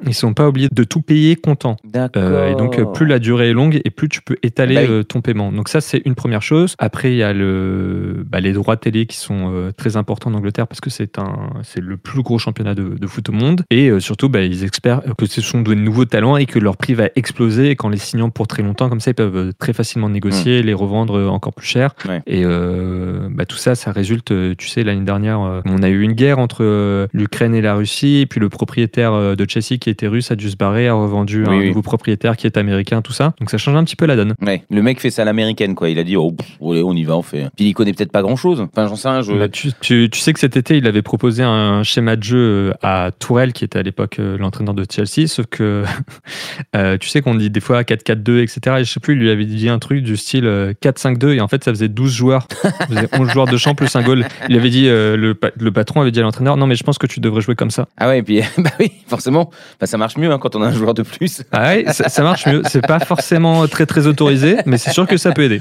Ils 0.06 0.14
sont 0.14 0.34
pas 0.34 0.48
obligés 0.48 0.68
de 0.72 0.84
tout 0.84 1.00
payer 1.00 1.36
comptant. 1.36 1.76
D'accord. 1.84 2.22
Euh, 2.22 2.52
et 2.52 2.54
donc, 2.54 2.78
euh, 2.78 2.84
plus 2.84 3.06
la 3.06 3.18
durée 3.18 3.50
est 3.50 3.52
longue 3.52 3.80
et 3.84 3.90
plus 3.90 4.08
tu 4.08 4.20
peux 4.22 4.36
étaler 4.42 4.74
Bah 4.74 4.80
oui. 4.84 4.90
euh, 4.90 5.02
ton 5.02 5.20
paiement. 5.20 5.52
Donc, 5.52 5.68
ça, 5.68 5.80
c'est 5.80 6.02
une 6.04 6.14
première 6.14 6.42
chose. 6.42 6.74
Après, 6.78 7.12
il 7.12 7.16
y 7.16 7.22
a 7.22 7.32
le, 7.32 8.24
bah, 8.26 8.40
les 8.40 8.52
droits 8.52 8.76
télé 8.76 9.06
qui 9.06 9.16
sont 9.16 9.52
euh, 9.52 9.72
très 9.72 9.96
importants 9.96 10.30
en 10.30 10.34
Angleterre 10.34 10.66
parce 10.66 10.80
que 10.80 10.90
c'est 10.90 11.18
un, 11.18 11.50
c'est 11.62 11.80
le 11.80 11.96
plus 11.96 12.22
gros 12.22 12.38
championnat 12.38 12.74
de, 12.74 12.96
de 12.98 13.06
foot 13.06 13.28
au 13.28 13.32
monde. 13.32 13.62
Et 13.70 13.88
euh, 13.90 14.00
surtout, 14.00 14.28
bah, 14.28 14.42
ils 14.42 14.64
espèrent 14.64 15.02
que 15.18 15.26
ce 15.26 15.40
sont 15.40 15.62
de 15.62 15.74
nouveaux 15.74 16.04
talents 16.04 16.36
et 16.36 16.46
que 16.46 16.58
leur 16.58 16.76
prix 16.76 16.94
va 16.94 17.08
exploser. 17.16 17.70
Et 17.70 17.76
qu'en 17.76 17.88
les 17.88 17.98
signant 17.98 18.30
pour 18.30 18.46
très 18.46 18.62
longtemps, 18.62 18.88
comme 18.88 19.00
ça, 19.00 19.10
ils 19.12 19.14
peuvent 19.14 19.36
euh, 19.36 19.52
très 19.58 19.72
facilement 19.72 20.08
négocier, 20.08 20.62
les 20.62 20.74
revendre 20.74 21.18
euh, 21.18 21.28
encore 21.28 21.52
plus 21.54 21.66
cher. 21.66 21.94
Ouais. 22.08 22.22
Et 22.26 22.42
euh, 22.44 23.28
bah, 23.30 23.44
tout 23.46 23.56
ça, 23.56 23.74
ça 23.74 23.92
résulte, 23.92 24.30
euh, 24.32 24.54
tu 24.56 24.68
sais, 24.68 24.82
l'année 24.84 25.04
dernière, 25.04 25.40
euh, 25.40 25.60
on 25.66 25.82
a 25.82 25.88
eu 25.88 26.02
une 26.02 26.12
guerre 26.12 26.38
entre 26.38 26.58
euh, 26.62 27.06
l'Ukraine 27.12 27.54
et 27.54 27.60
la 27.60 27.74
Russie. 27.74 28.18
Et 28.20 28.26
puis 28.26 28.40
le 28.40 28.48
propriétaire 28.48 29.12
euh, 29.12 29.34
de 29.34 29.46
Chelsea 29.48 29.78
qui 29.80 29.90
était 29.94 30.06
russe 30.08 30.30
a 30.30 30.36
dû 30.36 30.50
se 30.50 30.56
barrer, 30.56 30.88
a 30.88 30.94
revendu 30.94 31.44
Oui, 31.44 31.48
un 31.54 31.58
oui. 31.58 31.68
nouveau 31.68 31.82
propriétaire 31.82 32.36
qui 32.36 32.46
est 32.46 32.56
américain, 32.56 33.00
tout 33.02 33.12
ça. 33.12 33.34
Donc 33.40 33.50
ça 33.50 33.58
change 33.58 33.76
un 33.76 33.84
petit 33.84 33.96
peu 33.96 34.06
la 34.06 34.16
donne. 34.16 34.34
Ouais, 34.42 34.62
le 34.70 34.82
mec 34.82 35.00
fait 35.00 35.10
ça 35.10 35.22
à 35.22 35.24
l'américaine, 35.24 35.74
quoi. 35.74 35.88
Il 35.88 35.98
a 35.98 36.04
dit, 36.04 36.16
oh, 36.16 36.32
pff, 36.32 36.46
allez, 36.60 36.82
on 36.82 36.92
y 36.94 37.04
va, 37.04 37.16
on 37.16 37.22
fait. 37.22 37.46
Puis 37.56 37.66
il 37.66 37.72
connaît 37.72 37.92
peut-être 37.92 38.12
pas 38.12 38.22
grand 38.22 38.36
chose. 38.36 38.60
Enfin, 38.60 38.86
j'en 38.88 38.96
sais 38.96 39.08
rien, 39.08 39.22
je. 39.22 39.32
Bah, 39.32 39.48
tu, 39.48 39.70
tu- 39.80 40.08
tu 40.10 40.20
sais 40.20 40.32
que 40.32 40.40
cet 40.40 40.56
été, 40.56 40.76
il 40.76 40.86
avait 40.86 41.02
proposé 41.02 41.42
un 41.42 41.82
schéma 41.82 42.16
de 42.16 42.22
jeu 42.22 42.38
euh, 42.38 42.72
à 42.82 43.10
Tourelle, 43.18 43.52
qui 43.52 43.64
était 43.64 43.78
à 43.78 43.82
l'époque 43.82 44.18
euh, 44.18 44.36
l'entraîneur 44.38 44.74
de 44.74 44.84
Chelsea, 44.90 45.26
sauf 45.28 45.46
que 45.46 45.84
euh, 46.76 46.98
tu 46.98 47.08
sais 47.08 47.20
qu'on 47.22 47.34
dit 47.34 47.50
des 47.50 47.60
fois 47.60 47.82
4-4-2, 47.82 48.42
etc. 48.42 48.76
Et 48.80 48.84
je 48.84 48.90
sais 48.92 49.00
plus, 49.00 49.14
il 49.14 49.20
lui 49.20 49.30
avait 49.30 49.44
dit 49.44 49.68
un 49.68 49.78
truc 49.78 50.02
du 50.02 50.16
style 50.16 50.46
euh, 50.46 50.72
4-5-2, 50.82 51.34
et 51.34 51.40
en 51.40 51.48
fait, 51.48 51.64
ça 51.64 51.70
faisait 51.72 51.88
12 51.88 52.12
joueurs. 52.12 52.46
Ça 52.62 52.70
faisait 52.88 53.08
11 53.12 53.30
joueurs 53.30 53.46
de 53.46 53.56
champ 53.56 53.74
plus 53.74 53.94
un 53.96 54.02
goal. 54.02 54.24
Il 54.48 54.56
avait 54.56 54.70
dit, 54.70 54.88
euh, 54.88 55.16
le, 55.16 55.38
le 55.58 55.72
patron 55.72 56.00
avait 56.00 56.10
dit 56.10 56.20
à 56.20 56.22
l'entraîneur, 56.22 56.56
non, 56.56 56.66
mais 56.66 56.74
je 56.74 56.84
pense 56.84 56.98
que 56.98 57.06
tu 57.06 57.20
devrais 57.20 57.40
jouer 57.40 57.54
comme 57.54 57.70
ça. 57.70 57.88
Ah 57.98 58.08
ouais, 58.08 58.18
et 58.18 58.22
puis, 58.22 58.40
bah 58.58 58.70
oui, 58.80 58.92
forcément, 59.06 59.50
bah, 59.84 59.88
ça 59.88 59.98
marche 59.98 60.16
mieux 60.16 60.32
hein, 60.32 60.38
quand 60.38 60.56
on 60.56 60.62
a 60.62 60.68
un 60.68 60.72
joueur 60.72 60.94
de 60.94 61.02
plus. 61.02 61.42
Ah 61.52 61.74
ouais, 61.74 61.84
ça, 61.92 62.08
ça 62.08 62.22
marche 62.22 62.46
mieux. 62.46 62.62
C'est 62.64 62.86
pas 62.86 63.00
forcément 63.00 63.66
très 63.68 63.84
très 63.84 64.06
autorisé, 64.06 64.56
mais 64.64 64.78
c'est 64.78 64.92
sûr 64.92 65.06
que 65.06 65.18
ça 65.18 65.32
peut 65.32 65.42
aider. 65.42 65.60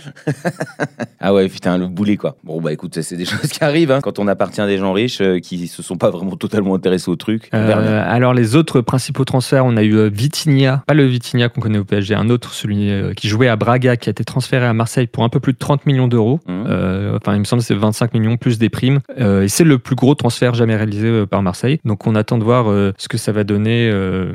Ah 1.20 1.34
ouais, 1.34 1.50
putain, 1.50 1.78
le 1.78 1.88
boulet, 1.88 2.16
quoi. 2.16 2.38
Bon, 2.46 2.62
bah 2.62 2.72
écoute, 2.72 3.02
c'est 3.02 3.18
des 3.18 3.26
choses 3.34 3.50
qui 3.50 3.64
arrivent 3.64 3.92
hein, 3.92 4.00
quand 4.02 4.20
on 4.20 4.28
appartient 4.30 4.62
à 4.62 4.68
des 4.68 4.78
gens 4.78 4.94
riches 4.94 5.20
euh, 5.20 5.40
qui 5.40 5.68
se 5.68 5.84
sont 5.84 5.98
pas 5.98 6.10
vraiment 6.10 6.38
totalement 6.38 6.76
intéressés 6.76 7.10
au 7.10 7.18
truc. 7.18 7.50
Euh, 7.54 8.04
alors 8.06 8.34
les 8.34 8.56
autres 8.56 8.82
principaux 8.82 9.26
transferts, 9.26 9.66
on 9.66 9.76
a 9.76 9.84
eu 9.84 9.96
euh, 9.96 10.10
Vitinha, 10.10 10.84
pas 10.88 10.94
le 10.94 11.06
Vitinha 11.06 11.50
qu'on 11.50 11.62
connaît 11.62 11.80
au 11.80 11.84
PSG, 11.84 12.16
un 12.16 12.30
autre, 12.30 12.54
celui 12.54 12.92
euh, 12.92 13.14
qui 13.14 13.28
jouait 13.28 13.48
à 13.48 13.56
Braga, 13.56 13.98
qui 13.98 14.10
a 14.10 14.12
été 14.12 14.24
transféré 14.24 14.66
à 14.66 14.74
Marseille 14.74 15.08
pour 15.08 15.24
un 15.24 15.30
peu 15.30 15.40
plus 15.40 15.54
de 15.54 15.58
30 15.58 15.86
millions 15.86 16.08
d'euros. 16.08 16.40
Euh, 16.50 17.18
enfin, 17.18 17.36
il 17.36 17.40
me 17.40 17.46
semble 17.46 17.62
que 17.62 17.68
c'est 17.68 17.76
25 17.76 18.14
millions 18.14 18.38
plus 18.38 18.58
des 18.58 18.70
primes. 18.70 19.00
Et 19.18 19.48
c'est 19.48 19.64
le 19.64 19.80
plus 19.80 19.96
gros 19.96 20.16
transfert 20.16 20.54
jamais 20.54 20.76
réalisé 20.76 21.26
par 21.26 21.42
Marseille. 21.42 21.80
Donc 21.86 22.08
on 22.08 22.16
attend 22.16 22.38
de 22.38 22.44
voir 22.44 22.66
ce 22.98 23.08
que 23.08 23.18
ça 23.18 23.32
va 23.32 23.44
donner 23.44 23.92
euh, 24.04 24.34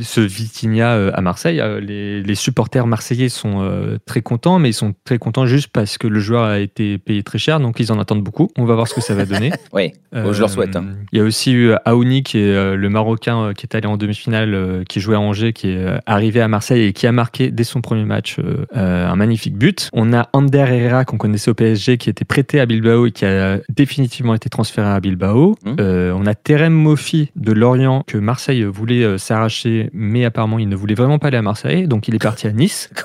ce 0.00 0.20
Vitinha 0.20 0.94
euh, 0.94 1.10
à 1.14 1.20
Marseille. 1.20 1.60
Euh, 1.60 1.80
les, 1.80 2.22
les 2.22 2.34
supporters 2.34 2.86
marseillais 2.86 3.28
sont 3.28 3.62
euh, 3.62 3.98
très 4.06 4.22
contents, 4.22 4.58
mais 4.58 4.70
ils 4.70 4.74
sont 4.74 4.94
très 5.04 5.18
contents 5.18 5.46
juste 5.46 5.68
parce 5.72 5.98
que 5.98 6.06
le 6.06 6.20
joueur 6.20 6.44
a 6.44 6.58
été 6.58 6.98
payé 6.98 7.22
très 7.22 7.38
cher, 7.38 7.60
donc 7.60 7.80
ils 7.80 7.92
en 7.92 7.98
attendent 7.98 8.22
beaucoup. 8.22 8.50
On 8.56 8.64
va 8.64 8.74
voir 8.74 8.88
ce 8.88 8.94
que 8.94 9.00
ça 9.00 9.14
va 9.14 9.24
donner. 9.24 9.50
Bon, 10.10 10.32
je 10.32 10.40
leur 10.40 10.48
souhaite, 10.48 10.74
hein. 10.74 10.86
Il 11.12 11.18
y 11.18 11.22
a 11.22 11.24
aussi 11.24 11.52
eu 11.52 11.72
Aouni, 11.84 12.22
qui 12.22 12.38
est 12.38 12.76
le 12.76 12.88
Marocain 12.88 13.52
qui 13.54 13.66
est 13.66 13.74
allé 13.74 13.86
en 13.86 13.96
demi-finale, 13.96 14.84
qui 14.88 15.00
jouait 15.00 15.16
à 15.16 15.20
Angers, 15.20 15.52
qui 15.52 15.68
est 15.68 15.86
arrivé 16.06 16.40
à 16.40 16.48
Marseille 16.48 16.84
et 16.84 16.92
qui 16.94 17.06
a 17.06 17.12
marqué 17.12 17.50
dès 17.50 17.64
son 17.64 17.82
premier 17.82 18.04
match 18.04 18.38
un 18.72 19.16
magnifique 19.16 19.56
but. 19.56 19.90
On 19.92 20.12
a 20.14 20.28
Ander 20.32 20.58
Herrera, 20.58 21.04
qu'on 21.04 21.18
connaissait 21.18 21.50
au 21.50 21.54
PSG, 21.54 21.98
qui 21.98 22.08
était 22.08 22.24
prêté 22.24 22.58
à 22.58 22.66
Bilbao 22.66 23.06
et 23.06 23.10
qui 23.10 23.26
a 23.26 23.58
définitivement 23.68 24.34
été 24.34 24.48
transféré 24.48 24.88
à 24.88 25.00
Bilbao. 25.00 25.56
Euh, 25.78 26.12
on 26.16 26.26
a 26.26 26.34
Terem 26.34 26.72
Mofi 26.72 27.30
de 27.36 27.52
Lorient, 27.52 28.04
que 28.06 28.18
Marseille 28.18 28.64
voulait 28.64 29.04
euh, 29.08 29.18
s'arracher, 29.18 29.90
mais 29.92 30.24
apparemment 30.24 30.58
il 30.58 30.68
ne 30.68 30.76
voulait 30.76 30.94
vraiment 30.94 31.18
pas 31.18 31.28
aller 31.28 31.36
à 31.36 31.42
Marseille, 31.42 31.86
donc 31.88 32.08
il 32.08 32.14
est 32.14 32.22
parti 32.22 32.46
à 32.46 32.52
Nice. 32.52 32.90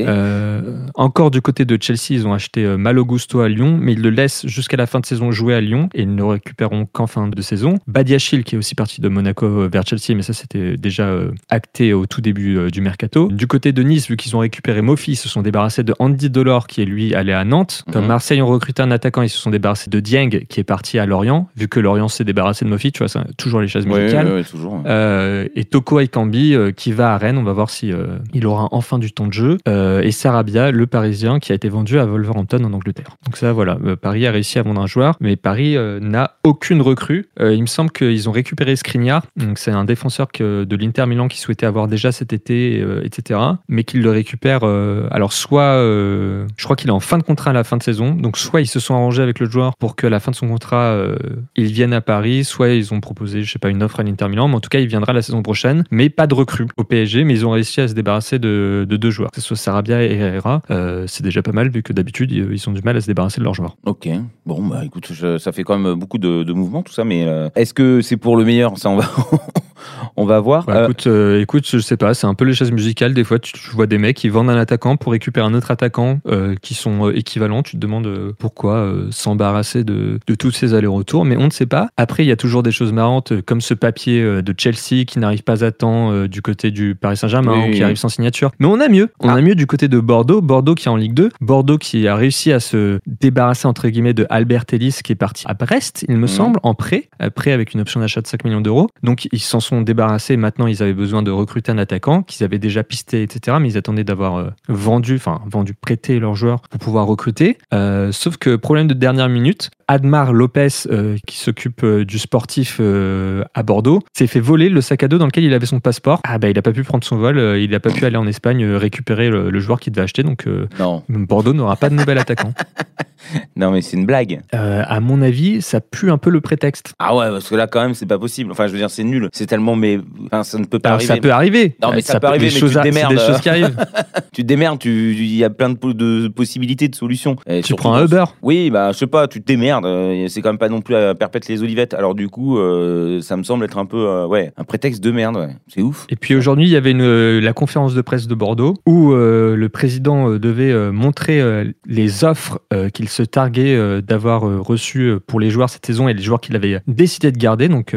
Euh, 0.00 0.86
encore 0.94 1.30
du 1.30 1.40
côté 1.40 1.64
de 1.64 1.78
Chelsea, 1.80 2.10
ils 2.10 2.26
ont 2.26 2.32
acheté 2.32 2.64
euh, 2.64 2.76
Malo 2.76 3.04
Gusto 3.04 3.40
à 3.40 3.48
Lyon, 3.48 3.78
mais 3.80 3.92
ils 3.92 4.02
le 4.02 4.10
laissent 4.10 4.46
jusqu'à 4.46 4.76
la 4.76 4.86
fin 4.86 5.00
de 5.00 5.06
saison 5.06 5.30
jouer 5.30 5.54
à 5.54 5.60
Lyon 5.60 5.88
et 5.94 6.02
ils 6.02 6.10
ne 6.10 6.16
le 6.16 6.24
récupéreront 6.24 6.86
qu'en 6.86 7.06
fin 7.06 7.28
de 7.28 7.42
saison. 7.42 7.74
Badiachil, 7.86 8.44
qui 8.44 8.54
est 8.54 8.58
aussi 8.58 8.74
parti 8.74 9.00
de 9.00 9.08
Monaco 9.08 9.68
vers 9.68 9.86
Chelsea, 9.86 10.14
mais 10.16 10.22
ça 10.22 10.32
c'était 10.32 10.76
déjà 10.76 11.10
acté 11.48 11.92
au 11.92 12.06
tout 12.06 12.20
début 12.20 12.70
du 12.70 12.80
mercato. 12.80 13.28
Du 13.28 13.46
côté 13.46 13.72
de 13.72 13.82
Nice, 13.82 14.08
vu 14.08 14.16
qu'ils 14.16 14.36
ont 14.36 14.40
récupéré 14.40 14.82
Mofi, 14.82 15.12
ils 15.12 15.16
se 15.16 15.28
sont 15.28 15.42
débarrassés 15.42 15.82
de 15.82 15.94
Andy 15.98 16.30
Delors, 16.30 16.66
qui 16.66 16.82
est 16.82 16.86
lui 16.86 17.14
allé 17.14 17.32
à 17.32 17.44
Nantes. 17.44 17.84
Comme 17.92 18.02
Mhm. 18.02 18.08
Marseille 18.08 18.42
ont 18.42 18.46
recruté 18.48 18.82
un 18.82 18.90
attaquant, 18.90 19.22
ils 19.22 19.28
se 19.28 19.38
sont 19.38 19.50
débarrassés 19.50 19.90
de 19.90 20.00
Dieng, 20.00 20.28
qui 20.48 20.60
est 20.60 20.64
parti 20.64 20.98
à 20.98 21.06
Lorient. 21.06 21.48
Vu 21.56 21.68
que 21.68 21.80
Lorient 21.80 22.08
s'est 22.08 22.24
débarrassé 22.24 22.64
de 22.64 22.70
Mofi, 22.70 22.92
tu 22.92 22.98
vois, 22.98 23.08
c'est 23.08 23.20
toujours 23.36 23.60
les 23.60 23.68
chaises 23.68 23.86
musicales. 23.86 24.26
ouais, 24.26 24.32
ouais, 24.34 24.44
toujours. 24.44 24.82
Euh, 24.86 25.37
et 25.54 25.64
Toko 25.64 26.00
Ekambi 26.00 26.54
euh, 26.54 26.72
qui 26.72 26.92
va 26.92 27.14
à 27.14 27.18
Rennes, 27.18 27.38
on 27.38 27.42
va 27.42 27.52
voir 27.52 27.70
si 27.70 27.92
euh, 27.92 28.18
il 28.34 28.46
aura 28.46 28.68
enfin 28.72 28.98
du 28.98 29.12
temps 29.12 29.26
de 29.26 29.32
jeu. 29.32 29.58
Euh, 29.68 30.02
et 30.02 30.10
Sarabia, 30.10 30.70
le 30.70 30.86
Parisien, 30.86 31.38
qui 31.38 31.52
a 31.52 31.54
été 31.54 31.68
vendu 31.68 31.98
à 31.98 32.06
Wolverhampton 32.06 32.64
en 32.64 32.72
Angleterre. 32.72 33.16
Donc 33.24 33.36
ça, 33.36 33.52
voilà, 33.52 33.78
euh, 33.84 33.96
Paris 33.96 34.26
a 34.26 34.32
réussi 34.32 34.58
à 34.58 34.62
vendre 34.62 34.80
un 34.80 34.86
joueur, 34.86 35.16
mais 35.20 35.36
Paris 35.36 35.76
euh, 35.76 36.00
n'a 36.00 36.36
aucune 36.44 36.82
recrue. 36.82 37.26
Euh, 37.40 37.54
il 37.54 37.60
me 37.62 37.66
semble 37.66 37.90
qu'ils 37.90 38.28
ont 38.28 38.32
récupéré 38.32 38.76
Skriniar, 38.76 39.24
donc 39.36 39.58
c'est 39.58 39.70
un 39.70 39.84
défenseur 39.84 40.28
de 40.38 40.76
l'Inter 40.76 41.06
Milan 41.06 41.28
qui 41.28 41.38
souhaitait 41.38 41.66
avoir 41.66 41.88
déjà 41.88 42.12
cet 42.12 42.32
été, 42.32 42.80
euh, 42.80 43.02
etc. 43.04 43.40
Mais 43.68 43.84
qu'il 43.84 44.02
le 44.02 44.10
récupère. 44.10 44.60
euh, 44.64 45.06
alors 45.10 45.32
soit, 45.32 45.62
euh, 45.62 46.46
je 46.56 46.64
crois 46.64 46.76
qu'il 46.76 46.88
est 46.88 46.92
en 46.92 47.00
fin 47.00 47.18
de 47.18 47.22
contrat 47.22 47.50
à 47.50 47.52
la 47.52 47.64
fin 47.64 47.76
de 47.76 47.82
saison, 47.82 48.14
donc 48.14 48.36
soit 48.38 48.60
ils 48.60 48.66
se 48.66 48.80
sont 48.80 48.94
arrangés 48.94 49.22
avec 49.22 49.38
le 49.40 49.48
joueur 49.48 49.72
pour 49.78 49.96
qu'à 49.96 50.10
la 50.10 50.20
fin 50.20 50.30
de 50.30 50.36
son 50.36 50.48
contrat, 50.48 50.92
euh, 50.92 51.16
il 51.56 51.66
vienne 51.72 51.92
à 51.92 52.00
Paris, 52.00 52.44
soit 52.44 52.70
ils 52.70 52.92
ont 52.94 53.00
proposé, 53.00 53.42
je 53.42 53.50
sais 53.52 53.58
pas, 53.58 53.68
une 53.70 53.82
offre 53.82 54.00
à 54.00 54.02
l'Inter 54.02 54.28
Milan, 54.28 54.48
mais 54.48 54.54
en 54.56 54.60
tout 54.60 54.68
cas, 54.68 54.78
il 54.80 54.86
viendra 54.86 55.12
la 55.12 55.22
saison 55.28 55.42
prochaine, 55.42 55.84
mais 55.90 56.08
pas 56.10 56.26
de 56.26 56.34
recrue 56.34 56.66
au 56.76 56.84
PSG, 56.84 57.24
mais 57.24 57.34
ils 57.34 57.46
ont 57.46 57.50
réussi 57.50 57.80
à 57.80 57.88
se 57.88 57.94
débarrasser 57.94 58.38
de, 58.38 58.86
de 58.88 58.96
deux 58.96 59.10
joueurs, 59.10 59.30
que 59.30 59.40
ce 59.40 59.46
soit 59.46 59.56
Sarabia 59.56 60.02
et 60.02 60.12
Herrera. 60.16 60.62
Euh, 60.70 61.04
c'est 61.06 61.22
déjà 61.22 61.42
pas 61.42 61.52
mal, 61.52 61.68
vu 61.70 61.82
que 61.82 61.92
d'habitude, 61.92 62.32
ils 62.32 62.68
ont 62.68 62.72
du 62.72 62.82
mal 62.82 62.96
à 62.96 63.00
se 63.00 63.06
débarrasser 63.06 63.40
de 63.40 63.44
leurs 63.44 63.54
joueurs. 63.54 63.76
Ok, 63.86 64.08
bon, 64.46 64.66
bah 64.66 64.82
écoute, 64.84 65.08
je- 65.12 65.38
ça 65.38 65.52
fait 65.52 65.62
quand 65.64 65.78
même 65.78 65.94
beaucoup 65.94 66.18
de, 66.18 66.42
de 66.42 66.52
mouvements, 66.52 66.82
tout 66.82 66.92
ça, 66.92 67.04
mais 67.04 67.24
euh, 67.26 67.48
est-ce 67.54 67.72
que 67.74 68.00
c'est 68.00 68.16
pour 68.16 68.36
le 68.36 68.44
meilleur? 68.44 68.76
Ça, 68.78 68.90
on 68.90 68.96
va, 68.96 69.04
on 70.16 70.24
va 70.24 70.40
voir. 70.40 70.64
Bah, 70.66 70.76
Euh, 70.76 70.84
écoute, 70.84 71.06
euh, 71.06 71.40
écoute, 71.40 71.66
je 71.70 71.78
sais 71.78 71.96
pas, 71.96 72.14
c'est 72.14 72.26
un 72.26 72.34
peu 72.34 72.44
les 72.44 72.54
chaises 72.54 72.72
musicales. 72.72 73.14
Des 73.14 73.24
fois, 73.24 73.38
tu, 73.38 73.52
tu 73.52 73.70
vois 73.70 73.86
des 73.86 73.98
mecs 73.98 74.16
qui 74.16 74.28
vendent 74.28 74.50
un 74.50 74.56
attaquant 74.58 74.96
pour 74.96 75.12
récupérer 75.12 75.46
un 75.46 75.54
autre 75.54 75.70
attaquant 75.70 76.20
euh, 76.26 76.54
qui 76.62 76.74
sont 76.74 77.10
équivalents. 77.10 77.62
Tu 77.62 77.72
te 77.72 77.76
demandes 77.80 78.32
pourquoi 78.38 78.92
s'embarrasser 79.10 79.84
de, 79.84 80.18
de 80.26 80.34
tous 80.34 80.50
ces 80.50 80.74
allers-retours, 80.74 81.24
mais 81.24 81.36
on 81.36 81.44
ne 81.44 81.50
sait 81.50 81.66
pas. 81.66 81.88
Après, 81.96 82.24
il 82.24 82.28
y 82.28 82.32
a 82.32 82.36
toujours 82.36 82.62
des 82.62 82.72
choses 82.72 82.92
marrantes, 82.92 83.40
comme 83.42 83.60
ce 83.60 83.74
papier 83.74 84.22
de 84.42 84.54
Chelsea 84.56 85.04
qui 85.06 85.17
n'arrive 85.18 85.42
pas 85.42 85.64
à 85.64 85.70
temps 85.70 86.12
euh, 86.12 86.28
du 86.28 86.42
côté 86.42 86.70
du 86.70 86.94
Paris 86.94 87.16
Saint-Germain, 87.16 87.52
Oui, 87.52 87.58
ou 87.58 87.62
oui, 87.66 87.70
qui 87.72 87.78
oui. 87.78 87.84
arrive 87.84 87.96
sans 87.96 88.08
signature. 88.08 88.50
Mais 88.58 88.66
on 88.66 88.80
a 88.80 88.88
mieux. 88.88 89.08
On 89.20 89.28
Ah. 89.28 89.34
a 89.34 89.40
mieux 89.40 89.54
du 89.54 89.66
côté 89.66 89.88
de 89.88 89.98
Bordeaux. 90.00 90.40
Bordeaux 90.40 90.74
qui 90.74 90.86
est 90.88 90.90
en 90.90 90.96
Ligue 90.96 91.14
2. 91.14 91.30
Bordeaux 91.40 91.78
qui 91.78 92.06
a 92.08 92.16
réussi 92.16 92.52
à 92.52 92.60
se 92.60 92.98
débarrasser, 93.06 93.66
entre 93.66 93.88
guillemets, 93.88 94.14
de 94.14 94.26
Albert 94.30 94.64
Ellis 94.72 94.98
qui 95.02 95.12
est 95.12 95.16
parti 95.16 95.44
à 95.46 95.54
Brest, 95.54 96.04
il 96.08 96.16
me 96.16 96.22
Mhm. 96.22 96.28
semble, 96.28 96.60
en 96.62 96.74
prêt, 96.74 97.08
euh, 97.22 97.30
prêt 97.30 97.52
avec 97.52 97.74
une 97.74 97.80
option 97.80 98.00
d'achat 98.00 98.20
de 98.20 98.26
5 98.26 98.44
millions 98.44 98.60
d'euros. 98.60 98.88
Donc 99.02 99.28
ils 99.32 99.40
s'en 99.40 99.60
sont 99.60 99.80
débarrassés. 99.82 100.36
Maintenant, 100.36 100.66
ils 100.66 100.82
avaient 100.82 100.94
besoin 100.94 101.22
de 101.22 101.30
recruter 101.30 101.72
un 101.72 101.78
attaquant 101.78 102.22
qu'ils 102.22 102.44
avaient 102.44 102.58
déjà 102.58 102.82
pisté, 102.82 103.22
etc. 103.22 103.56
Mais 103.60 103.70
ils 103.70 103.78
attendaient 103.78 104.04
d'avoir 104.04 104.36
euh, 104.36 104.50
vendu, 104.68 105.14
enfin 105.16 105.40
vendu, 105.46 105.74
prêté 105.74 106.18
leurs 106.18 106.34
joueurs 106.34 106.60
pour 106.70 106.78
pouvoir 106.80 107.06
recruter. 107.06 107.58
Euh, 107.74 108.12
sauf 108.12 108.36
que 108.36 108.56
problème 108.56 108.86
de 108.88 108.94
dernière 108.94 109.28
minute, 109.28 109.70
Admar 109.88 110.32
Lopez, 110.32 110.68
euh, 110.90 111.16
qui 111.26 111.38
s'occupe 111.38 111.82
euh, 111.82 112.04
du 112.04 112.18
sportif 112.18 112.76
euh, 112.80 113.42
à 113.54 113.62
Bordeaux, 113.62 114.00
s'est 114.16 114.26
fait 114.26 114.40
voler 114.40 114.68
le 114.68 114.80
sac 114.80 115.02
à 115.02 115.08
dos 115.08 115.18
dans 115.18 115.26
lequel 115.26 115.44
il 115.44 115.54
avait 115.54 115.66
son 115.66 115.80
passeport. 115.80 116.20
Ah 116.24 116.38
bah 116.38 116.50
il 116.50 116.58
a 116.58 116.62
pas 116.62 116.72
pu 116.72 116.84
prendre 116.84 117.04
son 117.04 117.16
vol, 117.16 117.38
euh, 117.38 117.58
il 117.58 117.70
n'a 117.70 117.80
pas 117.80 117.90
pu 117.90 118.04
aller 118.04 118.16
en 118.16 118.26
Espagne 118.26 118.64
récupérer 118.66 119.30
le, 119.30 119.50
le 119.50 119.60
joueur 119.60 119.80
qu'il 119.80 119.92
devait 119.92 120.02
acheter. 120.04 120.22
Donc 120.22 120.44
Non, 120.78 121.02
Bordeaux 121.08 121.52
n'aura 121.54 121.76
pas 121.76 121.88
de 121.90 121.94
nouvel 121.94 122.18
attaquant. 122.18 122.52
non, 123.56 123.70
mais 123.70 123.80
c'est 123.82 123.96
une 123.96 124.06
blague. 124.06 124.40
À 124.52 125.00
mon 125.00 125.22
avis, 125.22 125.62
ça 125.62 125.80
pue 125.80 126.10
un 126.10 126.18
peu 126.18 126.30
le 126.30 126.40
prétexte. 126.40 126.92
Ah 126.98 127.16
ouais, 127.16 127.28
parce 127.30 127.48
que 127.48 127.54
là, 127.54 127.66
quand 127.66 127.80
même, 127.82 127.94
c'est 127.94 128.06
pas 128.06 128.18
possible. 128.18 128.52
Enfin, 128.52 128.66
je 128.66 128.72
veux 128.72 128.78
dire, 128.78 128.90
c'est 128.90 129.04
nul. 129.04 129.28
C'est 129.32 129.46
tellement, 129.46 129.74
mais 129.76 129.98
enfin, 130.26 130.42
ça 130.44 130.58
ne 130.58 130.64
peut 130.64 130.78
pas 130.78 130.90
Alors, 130.90 130.96
arriver. 130.98 131.14
ça 131.14 131.20
peut 131.20 131.30
arriver. 131.32 131.76
Non, 131.82 131.90
mais 131.92 132.00
ça 132.02 132.20
peut 132.20 132.26
arriver, 132.26 132.48
des 132.48 132.54
mais 132.54 132.60
tu 132.68 132.74
te 132.74 132.82
démerdes. 132.82 133.14
des 133.14 133.18
choses 133.20 133.40
qui 133.40 133.48
arrivent. 133.48 133.76
Tu 134.32 134.42
te 134.42 134.46
démerdes, 134.46 134.78
tu- 134.78 135.14
il 135.14 135.34
y 135.34 135.42
a 135.42 135.50
plein 135.50 135.68
de, 135.70 135.74
po- 135.76 135.92
de 135.94 136.28
possibilités, 136.28 136.86
de 136.88 136.94
solutions. 136.94 137.34
Et 137.48 137.60
tu 137.60 137.74
prends 137.74 137.94
un 137.94 138.04
Uber. 138.04 138.24
Oui, 138.40 138.70
bah, 138.70 138.92
je 138.92 138.98
sais 138.98 139.06
pas, 139.08 139.26
tu 139.26 139.40
te 139.40 139.46
démerdes. 139.46 139.77
Euh, 139.84 140.28
C'est 140.28 140.42
quand 140.42 140.50
même 140.50 140.58
pas 140.58 140.68
non 140.68 140.80
plus 140.80 140.94
à 140.94 141.14
perpète 141.14 141.48
les 141.48 141.62
olivettes. 141.62 141.94
Alors, 141.94 142.14
du 142.14 142.28
coup, 142.28 142.58
euh, 142.58 143.20
ça 143.20 143.36
me 143.36 143.42
semble 143.42 143.64
être 143.64 143.78
un 143.78 143.86
peu, 143.86 144.08
euh, 144.08 144.26
ouais, 144.26 144.52
un 144.56 144.64
prétexte 144.64 145.02
de 145.02 145.10
merde. 145.10 145.50
C'est 145.68 145.82
ouf. 145.82 146.06
Et 146.08 146.16
puis 146.16 146.34
aujourd'hui, 146.34 146.66
il 146.66 146.70
y 146.70 146.76
avait 146.76 146.92
la 146.92 147.52
conférence 147.52 147.94
de 147.94 148.02
presse 148.02 148.26
de 148.26 148.34
Bordeaux 148.34 148.74
où 148.86 149.12
le 149.12 149.68
président 149.68 150.30
devait 150.30 150.90
montrer 150.90 151.42
les 151.86 152.24
offres 152.24 152.60
qu'il 152.92 153.08
se 153.08 153.22
targuait 153.22 154.02
d'avoir 154.02 154.42
reçues 154.42 155.14
pour 155.26 155.40
les 155.40 155.50
joueurs 155.50 155.70
cette 155.70 155.86
saison 155.86 156.08
et 156.08 156.14
les 156.14 156.22
joueurs 156.22 156.40
qu'il 156.40 156.56
avait 156.56 156.80
décidé 156.86 157.32
de 157.32 157.38
garder. 157.38 157.68
Donc, 157.68 157.94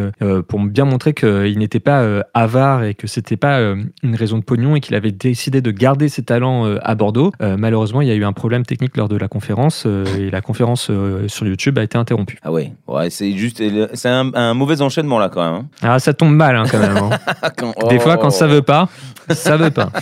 pour 0.47 0.59
bien 0.59 0.85
montrer 0.85 1.13
qu'il 1.13 1.57
n'était 1.57 1.79
pas 1.79 2.23
avare 2.33 2.83
et 2.83 2.93
que 2.93 3.07
c'était 3.07 3.38
pas 3.38 3.59
une 3.59 4.15
raison 4.15 4.38
de 4.38 4.43
pognon 4.43 4.75
et 4.75 4.81
qu'il 4.81 4.95
avait 4.95 5.11
décidé 5.11 5.61
de 5.61 5.71
garder 5.71 6.09
ses 6.09 6.23
talents 6.23 6.65
à 6.81 6.95
Bordeaux. 6.95 7.31
Malheureusement, 7.39 8.01
il 8.01 8.07
y 8.07 8.11
a 8.11 8.15
eu 8.15 8.25
un 8.25 8.33
problème 8.33 8.65
technique 8.65 8.97
lors 8.97 9.09
de 9.09 9.17
la 9.17 9.27
conférence 9.27 9.88
et 10.17 10.29
la 10.29 10.41
conférence 10.41 10.91
sur 11.27 11.47
YouTube 11.47 11.70
YouTube 11.71 11.79
a 11.79 11.83
été 11.83 11.97
interrompu. 11.97 12.37
Ah 12.43 12.51
ouais, 12.51 12.73
ouais 12.87 13.09
c'est 13.09 13.31
juste, 13.33 13.61
c'est 13.93 14.09
un, 14.09 14.31
un 14.33 14.53
mauvais 14.53 14.81
enchaînement 14.81 15.19
là 15.19 15.29
quand 15.29 15.43
même. 15.43 15.61
hein. 15.61 15.65
Ah, 15.81 15.99
ça 15.99 16.13
tombe 16.13 16.33
mal 16.35 16.55
hein, 16.55 16.63
quand 16.69 16.79
même. 16.79 16.97
hein. 16.97 17.09
Quand- 17.57 17.73
Des 17.89 17.99
fois, 17.99 18.17
quand 18.17 18.29
ça 18.29 18.45
oh. 18.47 18.49
veut 18.53 18.61
pas, 18.61 18.89
ça 19.29 19.57
veut 19.57 19.71
pas. 19.71 19.89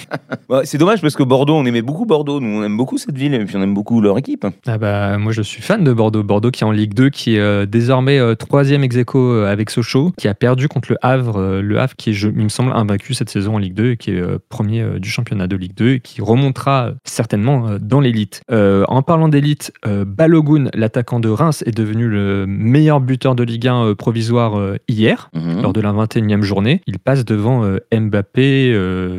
Ouais, 0.49 0.65
c'est 0.65 0.79
dommage 0.79 0.99
parce 1.01 1.15
que 1.15 1.21
Bordeaux, 1.21 1.55
on 1.55 1.65
aimait 1.65 1.83
beaucoup 1.83 2.05
Bordeaux. 2.07 2.39
Nous, 2.39 2.59
on 2.59 2.63
aime 2.63 2.75
beaucoup 2.75 2.97
cette 2.97 3.15
ville 3.15 3.35
et 3.35 3.45
puis 3.45 3.55
on 3.55 3.61
aime 3.61 3.75
beaucoup 3.75 4.01
leur 4.01 4.17
équipe. 4.17 4.47
Ah 4.65 4.79
bah, 4.79 5.19
moi, 5.19 5.31
je 5.31 5.43
suis 5.43 5.61
fan 5.61 5.83
de 5.83 5.93
Bordeaux. 5.93 6.23
Bordeaux 6.23 6.49
qui 6.49 6.63
est 6.63 6.65
en 6.67 6.71
Ligue 6.71 6.95
2, 6.95 7.09
qui 7.11 7.35
est 7.35 7.39
euh, 7.39 7.67
désormais 7.67 8.17
euh, 8.17 8.33
troisième 8.33 8.83
ex 8.83 8.95
aequo, 8.97 9.19
euh, 9.19 9.51
avec 9.51 9.69
Sochaux, 9.69 10.11
qui 10.17 10.27
a 10.27 10.33
perdu 10.33 10.67
contre 10.67 10.91
le 10.91 10.97
Havre. 11.03 11.37
euh, 11.39 11.61
le 11.61 11.79
Havre 11.79 11.95
qui 11.95 12.09
est, 12.09 12.13
je- 12.13 12.29
il 12.29 12.43
me 12.43 12.49
semble, 12.49 12.71
invaincu 12.71 13.13
cette 13.13 13.29
saison 13.29 13.55
en 13.55 13.57
Ligue 13.59 13.75
2 13.75 13.91
et 13.91 13.97
qui 13.97 14.09
est 14.11 14.23
premier 14.49 14.83
du 14.99 15.09
championnat 15.09 15.45
de 15.45 15.55
Ligue 15.55 15.75
2 15.75 15.89
et 15.93 15.99
qui 15.99 16.19
remontera 16.21 16.91
certainement 17.03 17.77
dans 17.79 17.99
l'élite. 17.99 18.41
En 18.51 19.01
parlant 19.03 19.27
d'élite, 19.27 19.71
Balogun, 19.85 20.69
l'attaquant 20.73 21.19
de 21.19 21.29
Reims, 21.29 21.58
est 21.65 21.75
devenu 21.75 22.07
le 22.07 22.45
meilleur 22.47 22.99
buteur 22.99 23.35
de 23.35 23.43
Ligue 23.43 23.67
1 23.67 23.83
euh, 23.85 23.95
provisoire 23.95 24.57
euh, 24.57 24.77
hier. 24.87 25.29
Mhm. 25.33 25.61
Lors 25.61 25.73
de 25.73 25.81
la 25.81 25.91
21e 25.91 26.41
journée, 26.41 26.81
il 26.87 26.99
passe 26.99 27.25
devant 27.25 27.63
euh, 27.63 27.77
Mbappé 27.93 28.73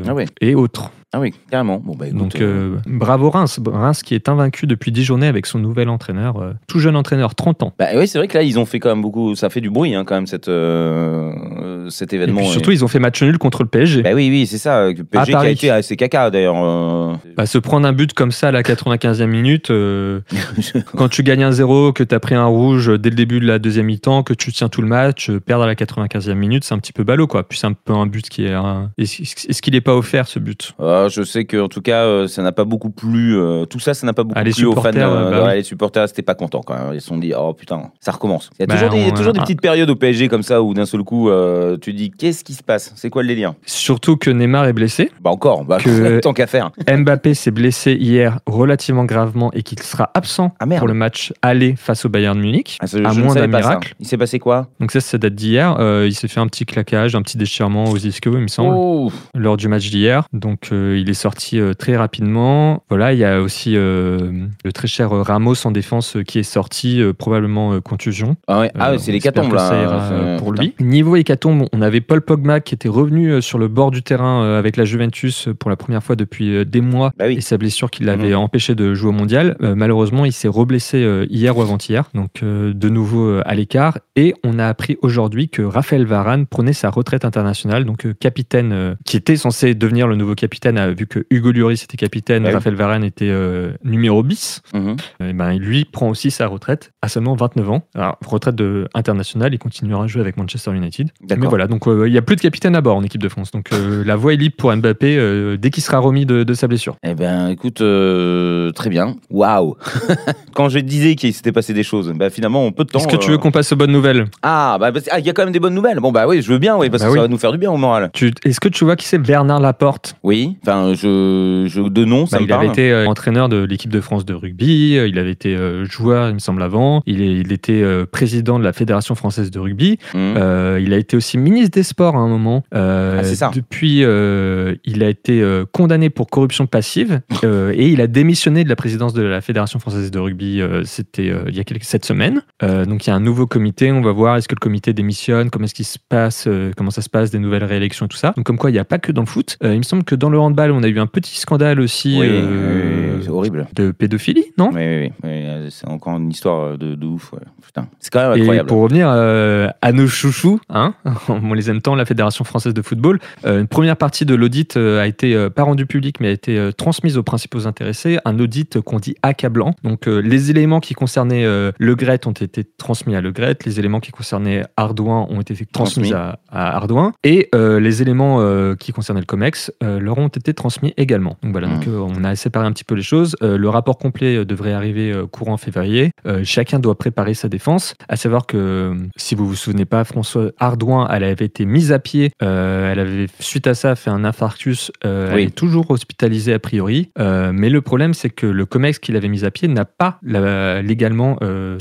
Ah 0.07 0.15
ouais. 0.15 0.27
et 0.41 0.55
autres. 0.55 0.91
Ah 1.13 1.19
oui, 1.19 1.35
carrément. 1.51 1.81
Bon 1.85 1.97
bah 1.97 2.07
écoute. 2.07 2.19
Donc 2.19 2.37
euh, 2.37 2.77
euh, 2.77 2.79
bravo 2.87 3.31
Reims, 3.31 3.59
Reims 3.67 4.03
qui 4.05 4.15
est 4.15 4.29
invaincu 4.29 4.69
depuis 4.69 4.93
10 4.93 5.03
journées 5.03 5.27
avec 5.27 5.45
son 5.47 5.59
nouvel 5.59 5.89
entraîneur, 5.89 6.37
euh, 6.41 6.53
tout 6.69 6.79
jeune 6.79 6.95
entraîneur, 6.95 7.35
30 7.35 7.65
ans. 7.65 7.73
Bah 7.81 7.87
oui, 7.97 8.07
c'est 8.07 8.19
vrai 8.19 8.29
que 8.29 8.39
là, 8.39 8.45
ils 8.45 8.61
ont 8.61 8.65
fait 8.65 8.79
quand 8.79 8.91
même 8.91 9.03
beaucoup. 9.03 9.35
Ça 9.35 9.51
fait 9.51 9.61
du 9.61 9.71
bruit, 9.71 9.93
hein, 9.97 10.05
quand 10.05 10.15
même, 10.15 10.29
cette, 10.29 10.47
euh, 10.47 11.91
cet 11.91 12.13
Et 12.13 12.17
événement. 12.17 12.37
puis 12.43 12.47
surtout, 12.51 12.71
ils 12.71 12.85
ont 12.85 12.89
fait 12.89 13.01
match 13.01 13.21
nul 13.25 13.39
contre 13.39 13.65
le 13.65 13.69
PSG. 13.69 14.03
Bah 14.03 14.11
oui, 14.15 14.29
oui, 14.31 14.47
c'est 14.47 14.59
ça. 14.59 14.87
Le 14.91 15.03
PSG 15.03 15.33
qui 15.33 15.33
a 15.33 15.39
Paris. 15.39 15.53
été 15.53 15.71
assez 15.71 15.97
caca 15.97 16.31
d'ailleurs. 16.31 17.19
Bah, 17.37 17.45
se 17.47 17.59
prendre 17.59 17.89
un 17.89 17.93
but 17.93 18.13
comme 18.15 18.31
ça 18.31 18.49
à 18.49 18.53
la 18.53 18.63
95e 18.63 19.27
minute, 19.27 19.73
quand 20.97 21.09
tu 21.09 21.25
gagnes 21.25 21.43
un 21.43 21.51
0, 21.53 21.93
que 21.93 22.05
tu 22.05 22.15
as 22.15 22.21
pris 22.21 22.37
un 22.37 22.47
rouge 22.47 22.87
dès 23.01 23.11
le 23.11 23.17
début 23.17 23.41
de 23.41 23.47
la 23.47 23.59
deuxième 23.59 23.87
mi-temps, 23.87 24.23
que 24.23 24.33
tu 24.35 24.53
tiens 24.53 24.69
tout 24.69 24.81
le 24.81 24.87
match, 24.89 25.31
perdre 25.45 25.65
à 25.65 25.67
la 25.67 25.75
95e 25.75 26.35
minute, 26.35 26.63
c'est 26.63 26.75
un 26.75 26.79
petit 26.79 26.93
peu 26.93 27.03
ballot 27.03 27.27
quoi. 27.27 27.49
Puis 27.49 27.59
c'est 27.59 27.67
un 27.67 27.73
peu 27.73 27.95
un 27.95 28.07
but 28.07 28.29
qui 28.29 28.45
est. 28.47 28.53
un- 28.53 28.91
Est-ce 28.97 29.23
est-ce 29.49 29.61
qu'il 29.61 29.75
n'est 29.75 29.81
pas 29.81 29.97
offert 29.97 30.29
ce 30.29 30.39
but? 30.39 30.75
Je 31.09 31.23
sais 31.23 31.45
que 31.45 31.57
en 31.61 31.69
tout 31.69 31.81
cas, 31.81 32.03
euh, 32.05 32.27
ça 32.29 32.43
n'a 32.43 32.53
pas 32.53 32.65
beaucoup 32.65 32.91
plu. 32.91 33.37
euh, 33.37 33.65
tout 33.65 33.79
ça, 33.81 33.95
ça 33.95 34.07
n'a 34.07 34.13
pas 34.13 34.23
beaucoup 34.25 34.39
Ah, 34.39 34.45
les 34.45 34.53
plu 34.53 34.65
aux 34.67 34.73
fans. 34.73 34.81
supporters, 34.81 35.11
euh, 35.11 35.31
bah 35.31 35.43
ouais, 35.45 35.49
oui. 35.51 35.55
Les 35.57 35.63
supporters, 35.63 36.09
c'était 36.09 36.23
pas 36.23 36.35
contents 36.35 36.63
quand 36.65 36.75
même. 36.75 36.95
Ils 36.95 37.01
se 37.01 37.07
sont 37.09 37.19
dit, 37.19 37.33
oh 37.37 37.53
putain, 37.55 37.91
ça 38.01 38.13
recommence. 38.13 38.51
Il 38.59 38.61
y 38.61 38.65
a 38.65 38.67
Bah, 38.67 38.75
toujours, 38.75 38.91
des, 38.91 39.05
on- 39.11 39.15
toujours 39.15 39.33
des 39.33 39.41
ah. 39.41 39.43
petites 39.43 39.61
périodes 39.61 39.91
au 39.91 39.97
PSG 39.97 40.29
comme 40.29 40.43
ça 40.43 40.63
où 40.63 40.75
d'un 40.75 40.87
seul 40.87 41.03
coup, 41.03 41.29
euh, 41.31 41.77
tu 41.81 41.93
dis, 41.93 42.11
qu'est-ce 42.11 42.45
qui 42.45 42.55
se 42.55 42.63
passe? 42.63 42.93
C'est 42.97 43.11
quoi 43.11 43.23
le 43.23 43.29
délire? 43.29 43.55
Surtout 43.67 44.17
que 44.17 44.31
Neymar 44.31 44.67
est 44.67 44.73
blessé. 44.73 45.11
Bah 45.21 45.31
encore, 45.31 45.65
bah, 45.65 45.79
Que- 45.79 46.19
tant 46.21 46.33
qu'à 46.33 46.47
faire. 46.47 46.71
Mbappé 46.91 47.35
s'est 47.35 47.51
blessé 47.51 47.93
hier 47.95 48.41
relativement 48.47 49.05
gravement 49.05 49.53
et 49.53 49.63
qu'il 49.63 49.79
sera 49.81 50.11
absent 50.15 50.53
Ah, 50.61 50.67
merde. 50.67 50.81
pour 50.81 50.89
le 50.89 50.95
match 50.95 51.33
aller 51.43 51.75
face 51.77 52.05
au 52.05 52.09
Bayern 52.09 52.39
Munich, 52.39 52.79
Ah, 52.81 52.87
ça, 52.87 52.99
à 52.99 53.13
je 53.13 53.19
ne 53.21 53.25
moins 53.25 53.35
savais 53.35 53.47
d'un 53.47 53.53
pas 53.53 53.63
ça. 53.63 53.69
miracle. 53.69 53.95
Il 54.01 54.07
s'est 54.07 54.19
passé 54.19 54.39
quoi? 54.39 54.69
Donc 54.81 54.91
ça, 54.93 55.01
ça 55.01 55.19
date 55.19 55.35
d'hier. 55.35 55.77
Euh, 55.79 56.07
il 56.07 56.15
s'est 56.15 56.29
fait 56.29 56.41
un 56.41 56.47
petit 56.47 56.67
claquage, 56.67 57.15
un 57.15 57.23
petit 57.23 57.39
déchirement 57.39 57.85
aux 57.85 57.97
ischios, 57.97 58.35
il 58.35 58.41
me 58.43 58.49
semble, 58.49 59.11
lors 59.35 59.57
du 59.57 59.69
match 59.69 59.89
d'hier. 59.91 60.25
Donc 60.33 60.69
euh, 60.73 60.90
il 60.97 61.09
est 61.11 61.15
sorti 61.15 61.59
euh, 61.61 61.75
très 61.75 61.97
rapidement. 61.97 62.83
Voilà, 62.89 63.13
il 63.13 63.19
y 63.19 63.25
a 63.25 63.41
aussi 63.41 63.77
euh, 63.77 64.33
le 64.65 64.73
très 64.73 64.89
cher 64.89 65.11
Ramos 65.11 65.55
en 65.67 65.71
défense 65.71 66.17
euh, 66.17 66.23
qui 66.23 66.39
est 66.39 66.43
sorti, 66.45 67.01
euh, 67.01 67.13
probablement 67.13 67.73
euh, 67.75 67.81
contusion. 67.81 68.37
Ah 68.47 68.61
ouais, 68.61 68.71
ah 68.79 68.91
ouais, 68.91 68.97
Euh, 68.97 68.99
c'est 68.99 69.13
l'hécatombe 69.13 69.53
là. 69.53 69.73
euh, 69.73 70.39
pour 70.39 70.53
putain. 70.53 70.63
lui. 70.65 70.75
Niveau 70.81 71.17
hécatombe, 71.17 71.67
on 71.73 71.83
avait 71.83 72.01
Paul 72.01 72.21
Pogba 72.23 72.61
qui 72.61 72.75
était 72.75 72.89
revenu 72.89 73.31
euh, 73.31 73.41
sur 73.41 73.59
le 73.59 73.69
bord 73.69 73.91
du 73.91 74.03
terrain 74.03 74.43
euh, 74.43 74.59
avec 74.59 74.77
la 74.77 74.85
Juventus 74.85 75.49
euh, 75.49 75.55
pour 75.55 75.71
la 75.71 75.77
première 75.77 76.03
fois 76.03 76.17
depuis 76.17 76.55
euh, 76.57 76.65
des 76.65 76.81
mois 76.81 77.13
Bah 77.19 77.25
oui. 77.29 77.35
et 77.37 77.41
sa 77.41 77.57
blessure 77.59 77.91
qui 77.91 78.05
l'avait 78.05 78.31
Mhm. 78.31 78.35
empêché 78.37 78.75
de 78.75 78.95
jouer 78.95 79.11
au 79.11 79.13
mondial. 79.13 79.57
Euh, 79.63 79.75
malheureusement, 79.75 80.25
il 80.25 80.33
s'est 80.33 80.49
reblessé 80.49 80.99
euh, 81.03 81.27
hier 81.31 81.57
ou 81.57 81.63
avant-hier, 81.63 82.05
donc 82.15 82.43
euh, 82.43 82.73
de 82.75 82.89
nouveau 82.89 83.27
euh, 83.29 83.43
à 83.47 83.55
l'écart. 83.55 83.99
Et 84.17 84.35
on 84.45 84.59
a 84.59 84.67
appris 84.67 84.97
aujourd'hui 85.03 85.49
que 85.49 85.63
Raphaël 85.63 86.05
Varane 86.05 86.47
prenait 86.47 86.73
sa 86.73 86.91
retraite 86.91 87.25
internationale, 87.25 87.85
donc 87.85 88.07
euh, 88.07 88.15
capitaine, 88.19 88.73
euh, 88.73 88.95
qui 89.05 89.17
était 89.17 89.37
censé 89.37 89.75
devenir 89.75 90.07
le 90.07 90.17
nouveau 90.17 90.35
capitaine, 90.35 90.79
euh, 90.89 90.95
vu 90.97 91.07
que 91.07 91.27
Hugo 91.31 91.53
Lloris 91.53 91.83
était 91.85 91.97
capitaine, 91.97 92.45
oui. 92.47 92.53
Raphaël 92.53 92.75
Varane 92.77 93.05
était 93.05 93.29
euh, 93.31 93.73
numéro 93.85 94.23
bis. 94.23 94.63
Mhm. 94.75 94.97
Eh 95.21 95.33
ben, 95.33 95.55
lui 95.59 95.85
prend 95.85 96.09
aussi 96.09 96.31
sa 96.31 96.47
retraite 96.47 96.93
à 97.03 97.09
seulement 97.09 97.35
29 97.35 97.71
ans. 97.71 97.83
Alors, 97.95 98.17
retraite 98.27 98.55
de, 98.55 98.89
internationale, 98.95 99.53
il 99.55 99.59
continuera 99.59 100.05
à 100.05 100.07
jouer 100.07 100.21
avec 100.21 100.37
Manchester 100.37 100.73
United. 100.73 101.09
Mais 101.29 101.47
voilà, 101.47 101.67
donc 101.67 101.87
euh, 101.89 102.09
il 102.09 102.13
n'y 102.13 102.19
a 102.19 102.23
plus 102.23 102.37
de 102.37 102.41
capitaine 102.41 102.77
à 102.77 102.81
bord 102.81 102.97
en 102.97 103.03
équipe 103.03 103.23
de 103.23 103.29
France. 103.29 103.51
Donc 103.51 103.73
euh, 103.73 104.03
la 104.05 104.17
voie 104.17 104.33
est 104.35 104.37
libre 104.37 104.57
pour 104.57 104.75
Mbappé 104.75 105.17
euh, 105.17 105.57
dès 105.57 105.71
qu'il 105.71 105.83
sera 105.83 105.99
remis 105.99 106.27
de, 106.27 106.43
de 106.45 106.55
sa 106.55 106.67
blessure. 106.69 106.97
Eh 107.03 107.15
ben, 107.15 107.49
écoute, 107.49 107.81
euh, 107.81 108.71
très 108.73 108.91
bien. 108.91 109.17
Waouh 109.31 109.77
Quand 110.55 110.69
je 110.69 110.79
disais 110.79 111.15
qu'il 111.15 111.33
s'était 111.33 111.53
passé 111.53 111.73
des 111.75 111.83
choses, 111.83 112.13
bah 112.15 112.31
finalement, 112.31 112.65
on 112.65 112.73
peut 112.73 112.85
de 112.85 112.91
temps. 112.91 112.99
Est-ce 112.99 113.09
que 113.09 113.17
tu 113.17 113.29
euh, 113.29 113.33
veux 113.33 113.39
qu'on 113.39 113.51
passe 113.51 113.73
aux 113.73 113.77
bonnes 113.77 113.93
nouvelles? 113.93 114.27
Ah, 114.43 114.77
bah, 114.81 114.91
ah, 115.11 115.19
il 115.19 115.27
y 115.27 115.31
a 115.31 115.33
quand 115.33 115.45
même 115.45 115.53
des 115.53 115.61
bonnes 115.61 115.75
nouvelles. 115.75 116.01
Bon, 116.01 116.13
bah 116.13 116.27
oui, 116.27 116.43
je 116.43 116.53
veux 116.53 116.59
bien, 116.59 116.77
oui, 116.77 116.91
parce 116.91 117.03
Bah 117.03 117.09
que 117.09 117.13
oui. 117.13 117.19
ça 117.19 117.23
va 117.23 117.29
nous 117.29 117.39
faire 117.39 117.53
du 117.53 117.59
bien 117.59 117.71
au 117.71 117.77
moral. 117.77 118.11
Tu- 118.13 118.33
Est-ce 118.45 118.61
que 118.61 118.69
tu 118.69 118.85
vois 118.85 118.97
qui 118.97 119.07
c'est 119.07 119.19
Bernard 119.19 119.61
Laporte? 119.61 120.17
Oui, 120.23 120.57
enfin, 120.63 120.70
je, 120.95 121.67
je, 121.69 121.81
de 121.89 122.05
nom, 122.05 122.27
ça 122.27 122.37
Bah, 122.39 122.43
me 122.43 122.49
Il 122.49 122.53
avait 122.53 122.67
été 122.69 122.91
euh, 122.93 123.07
entraîneur 123.07 123.49
de 123.49 123.63
l'équipe 123.65 123.91
de 123.91 124.01
France 124.01 124.25
de 124.25 124.35
rugby, 124.35 124.97
euh, 124.97 125.09
il 125.09 125.19
avait 125.19 125.31
été 125.33 125.55
euh, 125.57 125.85
joueur, 125.85 126.29
il 126.29 126.35
me 126.35 126.39
semble, 126.39 126.63
avant, 126.63 127.03
il, 127.07 127.21
est- 127.23 127.33
il 127.41 127.53
était 127.53 127.83
président 128.11 128.59
de 128.59 128.65
la 128.65 128.73
Fédération 128.73 129.15
française 129.15 129.51
de 129.51 129.59
rugby. 129.59 129.99
Euh, 130.15 130.81
il 130.83 130.93
a 130.95 130.97
été 130.97 131.17
aussi 131.17 131.39
ministre 131.39 131.71
des 131.73 131.83
Sports 131.83 132.17
à 132.17 132.21
un 132.21 132.29
moment. 132.29 132.65
Euh, 132.75 133.19
Ah, 133.21 133.25
c'est 133.25 133.35
ça. 133.37 133.51
Depuis, 133.55 134.03
euh, 134.05 134.75
il 134.85 135.03
a 135.03 135.09
été 135.09 135.43
condamné 135.73 136.11
pour 136.11 136.29
corruption 136.29 136.67
passive 136.67 137.21
et 137.43 137.89
il 137.89 138.01
a 138.01 138.07
démissionné 138.07 138.65
de 138.65 138.69
la 138.69 138.77
présidence 138.77 139.13
de 139.15 139.23
la 139.23 139.41
Fédération 139.41 139.79
française 139.79 140.11
de 140.11 140.19
rugby. 140.19 140.61
C'était 140.85 141.33
il 141.49 141.55
y 141.57 141.61
a 141.61 141.65
quelques 141.65 141.85
cette 141.85 142.05
semaine. 142.05 142.43
Donc 142.63 143.07
il 143.07 143.11
y 143.11 143.13
a 143.13 143.17
un 143.17 143.21
nouveau 143.21 143.47
comité. 143.47 143.91
On 143.93 144.03
va 144.03 144.13
voir 144.13 144.37
est-ce 144.37 144.49
que 144.49 144.55
le 144.55 144.61
comité 144.61 144.93
démissionne, 144.93 145.51
comment 145.51 145.65
est-ce 145.65 145.75
qu'il 145.75 145.85
se 145.85 145.99
passe, 146.09 146.47
comment 146.77 146.91
ça 146.91 147.03
se 147.03 147.09
passe, 147.09 147.31
des 147.31 147.39
nouvelles 147.39 147.65
réélections 147.65 148.07
et 148.07 148.09
tout 148.09 148.17
ça? 148.17 148.33
Donc 148.37 148.45
comme 148.45 148.59
quoi 148.59 148.71
il 148.71 148.75
n'y 148.75 148.79
a 148.79 148.85
pas 148.85 148.99
que 148.99 149.13
dans 149.13 149.23
le 149.23 149.27
foot. 149.27 149.57
Il 149.63 149.79
me 149.79 149.83
semble 149.83 150.05
que 150.05 150.15
dans 150.15 150.29
le 150.31 150.39
handball, 150.39 150.60
on 150.69 150.83
a 150.83 150.89
eu 150.89 150.99
un 150.99 151.07
petit 151.07 151.39
scandale 151.39 151.81
aussi 151.81 152.19
Oui, 152.21 152.27
euh, 152.31 153.19
oui, 153.21 153.29
horrible. 153.29 153.67
de 153.75 153.91
pédophilie, 153.93 154.47
non? 154.59 154.71
Oui, 154.75 154.81
oui, 154.83 155.13
oui, 155.23 155.31
euh, 155.31 155.69
c'est 155.71 155.89
encore 155.89 156.17
une 156.19 156.31
histoire 156.31 156.77
de, 156.77 156.95
de 156.95 157.07
ouf. 157.07 157.33
ouais. 157.33 157.39
Putain, 157.65 157.87
c'est 158.01 158.11
quand 158.13 158.29
même 158.31 158.39
Et 158.39 158.41
incroyable. 158.43 158.69
pour 158.69 158.81
revenir 158.83 159.09
euh, 159.11 159.69
à 159.81 159.93
nos 159.93 160.09
chouchous, 160.09 160.61
hein, 160.71 160.95
on 161.29 161.55
les 161.55 161.71
aime 161.71 161.81
tant, 161.81 161.95
la 161.95 162.05
Fédération 162.05 162.45
française 162.45 162.75
de 162.75 162.83
football, 162.83 163.21
euh, 163.45 163.61
une 163.61 163.69
première 163.69 163.97
partie 163.97 164.25
de 164.27 164.35
l'audit 164.35 164.77
euh, 164.77 165.01
a 165.01 165.07
été 165.07 165.35
euh, 165.35 165.51
pas 165.51 165.63
rendue 165.63 165.87
publique, 165.87 166.21
mais 166.21 166.29
a 166.29 166.33
été 166.33 166.59
euh, 166.59 166.73
transmise 166.73 167.17
aux 167.17 167.23
principaux 167.23 167.67
intéressés. 167.67 168.19
Un 168.25 168.39
audit 168.41 168.77
euh, 168.77 168.83
qu'on 168.83 168.99
dit 168.99 169.15
accablant. 169.23 169.75
Donc 169.85 170.09
euh, 170.09 170.19
les 170.21 170.51
éléments 170.51 170.81
qui 170.81 170.95
concernaient 170.95 171.45
euh, 171.45 171.71
Le 171.79 171.95
Gret 171.95 172.27
ont 172.27 172.33
été 172.33 172.65
transmis 172.65 173.15
à 173.15 173.21
Le 173.21 173.31
Gret, 173.31 173.57
les 173.65 173.79
éléments 173.79 174.01
qui 174.01 174.11
concernaient 174.11 174.65
Ardouin 174.77 175.27
ont 175.31 175.41
été 175.41 175.55
transmis 175.67 176.11
Transmis. 176.11 176.13
à, 176.13 176.41
à 176.51 176.77
Ardouin, 176.77 177.13
et 177.23 177.49
euh, 177.55 177.79
les 177.79 178.03
éléments 178.03 178.39
euh, 178.41 178.75
qui 178.75 178.93
concernaient 178.93 179.21
le 179.21 179.27
COMEX 179.27 179.71
euh, 179.85 180.01
leur 180.01 180.19
ont 180.19 180.27
été 180.29 180.50
transmis 180.55 180.93
également. 180.97 181.37
Donc 181.43 181.53
voilà, 181.53 181.69
donc, 181.69 181.87
euh, 181.87 181.99
on 181.99 182.25
a 182.25 182.35
séparé 182.37 182.67
un 182.67 182.73
petit 182.73 182.85
peu 182.85 182.95
les 182.95 183.03
choses. 183.03 183.37
Euh, 183.43 183.57
le 183.57 183.69
rapport 183.69 183.99
complet 183.99 184.37
euh, 184.37 184.45
devrait 184.45 184.73
arriver 184.73 185.13
courant 185.31 185.57
février. 185.57 186.11
Chacun 186.45 186.79
doit 186.79 186.97
préparer 186.97 187.35
sa 187.35 187.49
défense. 187.49 187.95
À 188.09 188.17
savoir 188.17 188.47
que, 188.47 188.95
si 189.17 189.35
vous 189.35 189.47
vous 189.47 189.55
souvenez 189.55 189.85
pas, 189.85 190.05
François 190.05 190.51
Ardouin, 190.59 191.09
elle 191.11 191.25
avait 191.25 191.45
été 191.45 191.65
mise 191.65 191.93
à 191.93 191.99
pied. 191.99 192.31
Elle 192.41 192.99
avait, 192.99 193.27
suite 193.39 193.67
à 193.67 193.75
ça, 193.75 193.95
fait 193.97 194.11
un 194.11 194.25
infarctus. 194.25 194.91
Oui. 195.05 195.11
Elle 195.11 195.41
est 195.41 195.55
toujours 195.55 195.91
hospitalisée 195.91 196.53
a 196.53 196.59
priori. 196.59 197.11
Mais 197.19 197.71
le 197.71 197.81
problème, 197.81 198.15
c'est 198.15 198.31
que 198.31 198.47
le 198.47 198.67
COMEX 198.67 198.99
qui 198.99 199.13
l'avait 199.13 199.29
mise 199.29 199.45
à 199.45 199.51
pied 199.51 199.69
n'a 199.69 199.85
pas 199.85 200.19
la- 200.23 200.83
légalement 200.83 201.39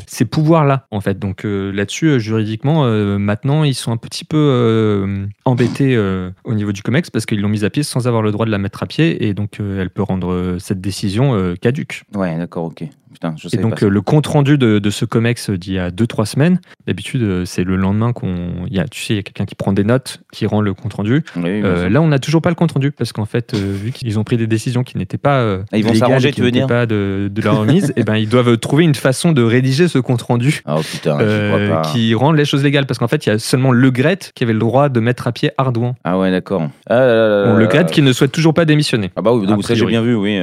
ces 0.08 0.26
pouvoirs-là, 0.26 0.86
en 0.92 1.02
fait. 1.02 1.20
Donc 1.20 1.42
là-dessus, 1.44 2.20
juridiquement, 2.20 2.86
maintenant, 3.20 3.64
ils 3.64 3.76
sont 3.76 3.92
un 3.92 3.98
petit 3.98 4.26
peu 4.26 5.28
embêtés 5.46 5.98
au 6.44 6.54
niveau 6.54 6.72
du 6.72 6.82
COMEX 6.82 7.10
parce 7.10 7.26
qu'ils 7.26 7.42
l'ont 7.42 7.50
mise 7.50 7.64
à 7.64 7.70
pied 7.70 7.84
sans 7.84 8.08
avoir 8.08 8.22
le 8.22 8.32
droit 8.32 8.46
de 8.46 8.49
la 8.50 8.58
mettre 8.58 8.84
à 8.84 8.86
pied. 8.86 9.28
Et 9.28 9.34
donc, 9.34 9.60
euh, 9.60 9.82
elle 9.82 9.90
peut 9.90 10.04
rendre 10.04 10.32
euh, 10.32 10.60
cette 10.60 10.82
décision 10.82 11.34
euh, 11.34 11.56
caduque. 11.56 12.04
Ouais, 12.16 12.38
d'accord, 12.38 12.66
ok. 12.66 12.84
Putain, 13.14 13.34
je 13.38 13.48
Et 13.54 13.58
donc 13.62 13.80
pas. 13.80 13.86
euh, 13.86 13.90
le 13.90 14.02
compte 14.02 14.28
rendu 14.28 14.58
de, 14.58 14.80
de 14.80 14.90
ce 14.90 15.04
comex 15.06 15.50
d'il 15.50 15.74
y 15.74 15.80
a 15.80 15.90
2-3 15.90 16.26
semaines, 16.26 16.60
d'habitude 16.88 17.22
euh, 17.24 17.44
c'est 17.46 17.64
le 17.64 17.76
lendemain 17.76 18.14
qu'on, 18.14 18.66
y 18.70 18.80
a, 18.80 18.88
tu 18.88 19.02
sais, 19.02 19.14
il 19.14 19.18
y 19.18 19.20
a 19.20 19.24
quelqu'un 19.24 19.46
qui 19.46 19.56
prend 19.56 19.74
des 19.74 19.84
notes, 19.84 20.22
qui 20.32 20.46
rend 20.46 20.62
le 20.62 20.74
compte 20.74 20.94
rendu. 20.94 21.24
Oui, 21.36 21.62
Euh, 21.64 21.90
là, 21.90 22.02
on 22.02 22.08
n'a 22.08 22.20
toujours 22.20 22.42
pas 22.42 22.50
le 22.50 22.56
compte 22.56 22.72
rendu 22.74 22.92
parce 22.92 23.12
qu'en 23.12 23.26
fait, 23.26 23.54
euh, 23.54 23.58
vu 23.84 23.92
qu'ils 23.92 24.20
ont 24.20 24.24
pris 24.24 24.38
des 24.38 24.48
décisions 24.48 24.84
qui 24.84 24.98
n'étaient 24.98 25.18
pas 25.18 25.40
euh, 25.40 25.64
Ah, 25.72 25.78
ils 25.78 25.84
vont 25.84 25.94
s'arranger, 25.94 26.32
tu 26.32 26.42
veux 26.42 26.52
dire 26.52 26.68
pas 26.68 26.86
de, 26.86 27.30
de 27.32 27.42
la 27.42 27.52
remise, 27.52 27.94
et 27.98 28.04
ben 28.04 28.16
ils 28.16 28.30
doivent 28.30 28.58
trouver 28.58 28.84
une 28.84 28.96
façon 28.96 29.32
de 29.32 29.42
rédiger 29.42 29.88
ce 29.88 29.98
compte 30.00 30.22
rendu. 30.22 30.62
Oh 30.68 30.80
putain, 30.90 31.20
euh, 31.20 31.68
crois 31.68 31.82
pas. 31.82 31.90
qui 31.90 32.14
rend 32.16 32.32
les 32.32 32.46
choses 32.46 32.64
légales 32.64 32.86
parce 32.86 33.00
qu'en 33.00 33.08
fait 33.08 33.26
il 33.26 33.30
y 33.30 33.32
a 33.32 33.40
seulement 33.40 33.72
Le 33.72 33.90
Gret 33.92 34.20
qui 34.36 34.44
avait 34.44 34.54
le 34.54 34.60
droit 34.60 34.90
de 34.90 35.00
mettre 35.00 35.28
à 35.28 35.32
pied 35.32 35.52
Ardouin 35.58 35.96
Ah 36.04 36.18
ouais, 36.20 36.30
d'accord. 36.32 36.70
Ah, 36.90 36.96
là, 37.00 37.06
là, 37.06 37.28
là, 37.28 37.46
Bon, 37.48 37.54
là, 37.54 37.60
Le. 37.60 37.68
Gret 37.68 37.86
qui 37.88 38.02
ne 38.02 38.14
souhaite 38.14 38.32
toujours 38.32 38.54
pas 38.54 38.66
démissionner 38.66 39.12
Ah 39.16 39.22
bah 39.22 39.34
oui, 39.34 39.48
donc 39.48 39.64
ça 39.64 39.74
j'ai 39.76 39.86
bien 39.86 40.02
vu, 40.02 40.16
oui. 40.16 40.40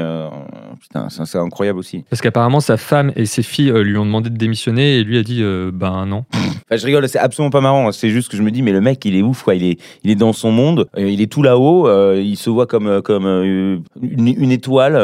Putain, 0.80 1.08
c'est 1.08 1.38
incroyable 1.38 1.78
aussi. 1.78 2.04
Parce 2.10 2.20
qu'apparemment, 2.22 2.60
sa 2.60 2.76
femme 2.76 3.12
et 3.16 3.26
ses 3.26 3.42
filles 3.42 3.70
euh, 3.70 3.82
lui 3.82 3.96
ont 3.98 4.04
demandé 4.06 4.30
de 4.30 4.36
démissionner 4.36 4.98
et 4.98 5.04
lui 5.04 5.18
a 5.18 5.22
dit 5.22 5.42
euh, 5.42 5.70
ben 5.72 6.06
non. 6.06 6.24
Enfin, 6.34 6.76
je 6.76 6.86
rigole, 6.86 7.08
c'est 7.08 7.18
absolument 7.18 7.50
pas 7.50 7.60
marrant. 7.60 7.92
C'est 7.92 8.10
juste 8.10 8.30
que 8.30 8.36
je 8.36 8.42
me 8.42 8.50
dis, 8.50 8.62
mais 8.62 8.72
le 8.72 8.80
mec, 8.80 9.04
il 9.04 9.14
est 9.16 9.22
ouf, 9.22 9.42
quoi. 9.42 9.54
Il 9.54 9.64
est, 9.64 9.78
il 10.04 10.10
est 10.10 10.14
dans 10.16 10.32
son 10.32 10.50
monde, 10.50 10.86
euh, 10.98 11.08
il 11.08 11.20
est 11.20 11.30
tout 11.30 11.42
là-haut, 11.42 11.86
euh, 11.88 12.20
il 12.22 12.36
se 12.36 12.50
voit 12.50 12.66
comme, 12.66 13.02
comme 13.02 13.26
euh, 13.26 13.78
une, 14.02 14.28
une 14.28 14.50
étoile. 14.50 14.94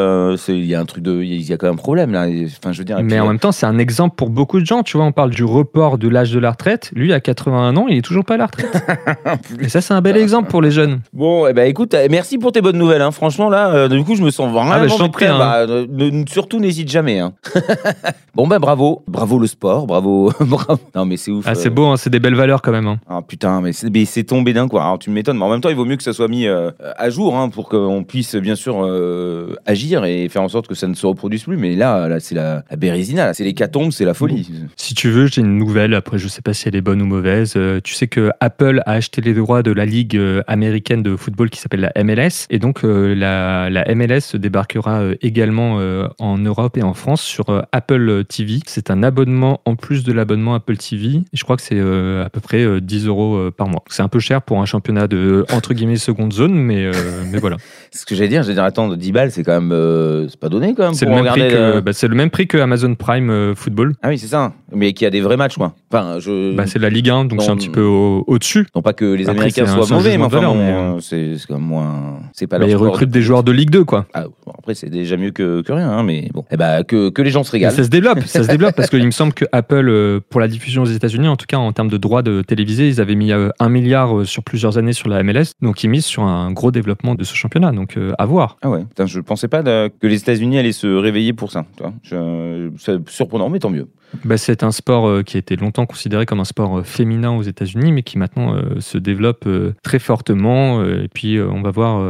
Il 0.47 0.65
y 0.65 0.75
a 0.75 0.79
un 0.79 0.85
truc 0.85 1.03
de, 1.03 1.21
il 1.21 1.41
y 1.41 1.53
a 1.53 1.57
quand 1.57 1.67
même 1.67 1.75
un 1.75 1.77
problème 1.77 2.11
là. 2.11 2.27
Enfin, 2.61 2.71
je 2.71 2.79
veux 2.79 2.85
dire. 2.85 2.99
Mais 3.01 3.19
en 3.19 3.27
même 3.27 3.39
temps, 3.39 3.51
c'est 3.51 3.65
un 3.65 3.77
exemple 3.77 4.15
pour 4.15 4.29
beaucoup 4.29 4.59
de 4.59 4.65
gens. 4.65 4.83
Tu 4.83 4.97
vois, 4.97 5.05
on 5.05 5.11
parle 5.11 5.29
du 5.29 5.43
report 5.43 5.97
de 5.97 6.07
l'âge 6.07 6.31
de 6.31 6.39
la 6.39 6.51
retraite. 6.51 6.91
Lui, 6.95 7.13
à 7.13 7.19
81 7.19 7.77
ans, 7.77 7.85
il 7.87 7.97
est 7.97 8.01
toujours 8.01 8.25
pas 8.25 8.33
à 8.35 8.37
la 8.37 8.45
retraite. 8.47 8.83
et 9.59 9.69
ça, 9.69 9.81
c'est 9.81 9.93
un 9.93 10.01
bel 10.01 10.17
exemple 10.17 10.49
pour 10.49 10.61
les 10.61 10.71
jeunes. 10.71 11.01
Bon, 11.13 11.47
eh 11.47 11.53
ben, 11.53 11.67
écoute, 11.67 11.93
euh, 11.93 12.07
merci 12.09 12.37
pour 12.37 12.51
tes 12.51 12.61
bonnes 12.61 12.77
nouvelles. 12.77 13.01
Hein. 13.01 13.11
Franchement, 13.11 13.49
là, 13.49 13.87
du 13.87 14.03
coup, 14.03 14.15
je 14.15 14.23
me 14.23 14.31
sens 14.31 14.51
vraiment. 14.51 14.71
Ah, 14.73 14.79
bah, 14.79 14.87
je 14.87 15.07
prêt. 15.07 15.27
hein. 15.27 15.37
Bah, 15.37 15.62
ne- 15.67 16.25
surtout, 16.27 16.59
n'hésite 16.59 16.89
jamais. 16.89 17.19
Hein. 17.19 17.33
bon, 18.35 18.47
ben, 18.47 18.59
bravo. 18.59 19.03
Bravo 19.07 19.39
le 19.39 19.47
sport. 19.47 19.87
Bravo. 19.87 20.31
bravo. 20.39 20.79
Non, 20.95 21.05
mais 21.05 21.17
c'est 21.17 21.31
ouf. 21.31 21.45
Ah, 21.47 21.55
c'est 21.55 21.67
euh. 21.69 21.71
beau, 21.71 21.85
hein, 21.87 21.97
c'est 21.97 22.09
des 22.09 22.19
belles 22.19 22.35
valeurs 22.35 22.61
quand 22.61 22.71
même. 22.71 22.87
hein. 22.87 22.99
Ah 23.07 23.21
putain, 23.21 23.61
mais 23.61 23.71
c'est 23.73 24.23
tombé 24.23 24.53
d'un 24.53 24.67
coup. 24.67 24.77
Alors 24.77 24.99
tu 24.99 25.09
m'étonnes, 25.09 25.37
mais 25.37 25.43
en 25.43 25.49
même 25.49 25.61
temps, 25.61 25.69
il 25.69 25.75
vaut 25.75 25.85
mieux 25.85 25.97
que 25.97 26.03
ça 26.03 26.13
soit 26.13 26.27
mis 26.27 26.47
euh, 26.47 26.71
à 26.97 27.09
jour 27.09 27.33
pour 27.51 27.69
qu'on 27.69 28.03
puisse 28.03 28.35
bien 28.35 28.55
sûr 28.55 28.83
euh, 28.83 29.55
agir 29.65 30.05
et 30.05 30.29
faire 30.29 30.41
en 30.41 30.49
sorte 30.49 30.67
que 30.67 30.75
ça 30.75 30.87
ne 30.87 30.93
se 30.93 31.05
reproduise 31.05 31.43
plus. 31.43 31.57
Mais 31.57 31.75
là, 31.75 32.07
là 32.07 32.19
c'est 32.19 32.35
la, 32.35 32.63
la 32.69 32.75
bérésina, 32.77 33.25
là. 33.27 33.33
c'est 33.33 33.43
l'hécatombe, 33.43 33.91
c'est 33.91 34.05
la 34.05 34.13
folie. 34.13 34.49
Si 34.75 34.93
tu 34.93 35.09
veux, 35.09 35.27
j'ai 35.27 35.41
une 35.41 35.57
nouvelle. 35.57 35.93
Après, 35.93 36.17
je 36.17 36.27
sais 36.27 36.41
pas 36.41 36.53
si 36.53 36.67
elle 36.67 36.75
est 36.75 36.81
bonne 36.81 37.01
ou 37.01 37.05
mauvaise. 37.05 37.57
Tu 37.83 37.93
sais 37.93 38.07
que 38.07 38.31
Apple 38.39 38.81
a 38.85 38.91
acheté 38.93 39.21
les 39.21 39.33
droits 39.33 39.63
de 39.63 39.71
la 39.71 39.85
ligue 39.85 40.19
américaine 40.47 41.03
de 41.03 41.15
football 41.15 41.49
qui 41.49 41.59
s'appelle 41.59 41.91
la 41.93 42.03
MLS. 42.03 42.47
Et 42.49 42.59
donc, 42.59 42.81
la, 42.83 43.69
la 43.69 43.95
MLS 43.95 44.35
débarquera 44.35 45.01
euh, 45.01 45.15
également 45.53 45.77
euh, 45.79 46.07
en 46.19 46.37
Europe 46.39 46.77
et 46.77 46.83
en 46.83 46.93
France 46.93 47.21
sur 47.21 47.49
euh, 47.49 47.61
Apple 47.71 48.23
TV. 48.27 48.59
C'est 48.65 48.89
un 48.89 49.03
abonnement 49.03 49.61
en 49.65 49.75
plus 49.75 50.03
de 50.03 50.11
l'abonnement 50.11 50.55
Apple 50.55 50.77
TV. 50.77 51.21
Je 51.31 51.43
crois 51.43 51.55
que 51.57 51.61
c'est 51.61 51.75
euh, 51.77 52.25
à 52.25 52.29
peu 52.29 52.39
près 52.39 52.63
euh, 52.63 52.81
10 52.81 53.05
euros 53.07 53.51
par 53.55 53.67
mois. 53.67 53.83
C'est 53.89 54.01
un 54.01 54.07
peu 54.07 54.19
cher 54.19 54.41
pour 54.41 54.59
un 54.61 54.65
championnat 54.65 55.07
de, 55.07 55.45
entre 55.53 55.73
guillemets, 55.73 55.97
seconde 55.97 56.33
zone, 56.33 56.53
mais, 56.55 56.89
mais 57.31 57.37
voilà. 57.39 57.57
C'est 57.91 57.99
ce 58.01 58.05
que 58.07 58.15
j'allais 58.15 58.29
dire. 58.29 58.41
J'allais 58.41 58.55
dire, 58.55 58.63
attends, 58.63 58.89
10 58.95 59.11
balles, 59.11 59.31
c'est 59.31 59.43
quand 59.43 59.61
même. 59.61 60.27
c'est 60.29 60.39
pas 60.39 60.49
donné 60.49 60.73
quand 60.73 60.83
même. 60.85 60.93
C'est 60.95 61.05
le, 61.05 61.11
même 61.11 61.25
prix 61.25 61.33
regarder 61.41 61.55
que- 61.55 61.75
le- 61.75 61.81
bah, 61.81 61.91
le 62.01 62.15
même 62.15 62.29
prix 62.31 62.47
que 62.47 62.57
Amazon 62.57 62.95
Prime 62.95 63.53
Football. 63.55 63.93
Ah 64.01 64.09
oui, 64.09 64.17
c'est 64.17 64.27
ça. 64.27 64.53
Mais 64.73 64.93
qui 64.93 65.05
a 65.05 65.11
des 65.11 65.21
vrais 65.21 65.37
matchs, 65.37 65.57
quoi. 65.57 65.75
Enfin, 65.91 66.17
je. 66.19 66.55
Bah, 66.55 66.65
c'est 66.65 66.79
la 66.79 66.89
Ligue 66.89 67.09
1, 67.11 67.25
donc 67.25 67.43
c'est 67.43 67.51
un 67.51 67.55
petit 67.55 67.69
peu 67.69 67.83
au- 67.83 68.23
au-dessus. 68.25 68.65
non 68.75 68.81
pas 68.81 68.93
que 68.93 69.05
les 69.05 69.25
Après, 69.25 69.33
Américains 69.35 69.67
soient 69.67 69.95
mauvais, 69.95 70.17
mais 70.17 70.23
enfin, 70.23 70.41
bon, 70.41 70.55
mais, 70.55 71.01
c'est 71.01 71.35
quand 71.47 71.55
même 71.59 71.67
moins. 71.67 72.19
C'est 72.33 72.47
pas 72.47 72.57
Bah, 72.57 72.65
ils 72.67 72.75
recrutent 72.75 73.09
de- 73.09 73.13
des 73.13 73.21
joueurs 73.21 73.43
de 73.43 73.51
Ligue 73.51 73.69
2, 73.69 73.83
quoi. 73.83 74.05
Ah, 74.15 74.25
après, 74.63 74.75
c'est 74.75 74.89
déjà 74.89 75.17
mieux 75.17 75.31
que, 75.31 75.61
que 75.61 75.73
rien, 75.73 75.89
hein, 75.91 76.03
mais 76.03 76.29
bon. 76.33 76.45
Eh 76.49 76.55
bah, 76.55 76.85
que, 76.85 77.09
que 77.09 77.21
les 77.21 77.31
gens 77.31 77.43
se 77.43 77.51
régalent. 77.51 77.75
ça 77.75 77.83
se 77.83 77.89
développe, 77.89 78.21
ça 78.21 78.43
se 78.43 78.47
développe 78.49 78.73
parce 78.77 78.89
qu'il 78.89 79.05
me 79.05 79.11
semble 79.11 79.33
que 79.33 79.43
Apple, 79.51 79.89
euh, 79.89 80.21
pour 80.29 80.39
la 80.39 80.47
diffusion 80.47 80.83
aux 80.83 80.85
États-Unis, 80.85 81.27
en 81.27 81.35
tout 81.35 81.45
cas 81.45 81.57
en 81.57 81.73
termes 81.73 81.89
de 81.89 81.97
droits 81.97 82.21
de 82.21 82.41
télévisés, 82.43 82.87
ils 82.87 83.01
avaient 83.01 83.15
mis 83.15 83.33
euh, 83.33 83.49
un 83.59 83.67
milliard 83.67 84.19
euh, 84.19 84.23
sur 84.23 84.41
plusieurs 84.41 84.77
années 84.77 84.93
sur 84.93 85.09
la 85.09 85.21
MLS, 85.21 85.51
donc 85.61 85.83
ils 85.83 85.89
misent 85.89 86.05
sur 86.05 86.23
un 86.23 86.53
gros 86.53 86.71
développement 86.71 87.13
de 87.13 87.25
ce 87.25 87.35
championnat, 87.35 87.73
donc 87.73 87.97
euh, 87.97 88.13
à 88.17 88.25
voir. 88.25 88.55
Ah 88.61 88.69
ouais, 88.69 88.85
putain, 88.85 89.05
je 89.05 89.19
pensais 89.19 89.49
pas 89.49 89.63
que 89.63 90.07
les 90.07 90.21
États-Unis 90.21 90.57
allaient 90.57 90.71
se 90.71 90.87
réveiller 90.87 91.33
pour 91.33 91.51
ça. 91.51 91.65
C'est 92.05 93.09
surprenant, 93.09 93.49
mais 93.49 93.59
tant 93.59 93.69
mieux. 93.69 93.89
Bah, 94.25 94.37
c'est 94.37 94.63
un 94.63 94.71
sport 94.71 95.23
qui 95.23 95.37
a 95.37 95.39
été 95.39 95.55
longtemps 95.55 95.85
considéré 95.85 96.25
comme 96.25 96.39
un 96.39 96.45
sport 96.45 96.85
féminin 96.85 97.31
aux 97.31 97.41
États-Unis, 97.41 97.91
mais 97.91 98.03
qui 98.03 98.17
maintenant 98.17 98.55
euh, 98.55 98.79
se 98.79 98.97
développe 98.97 99.45
euh, 99.47 99.73
très 99.81 99.99
fortement. 99.99 100.83
et 100.83 101.07
puis 101.13 101.39
on 101.39 101.61
va 101.61 101.71
voir, 101.71 102.01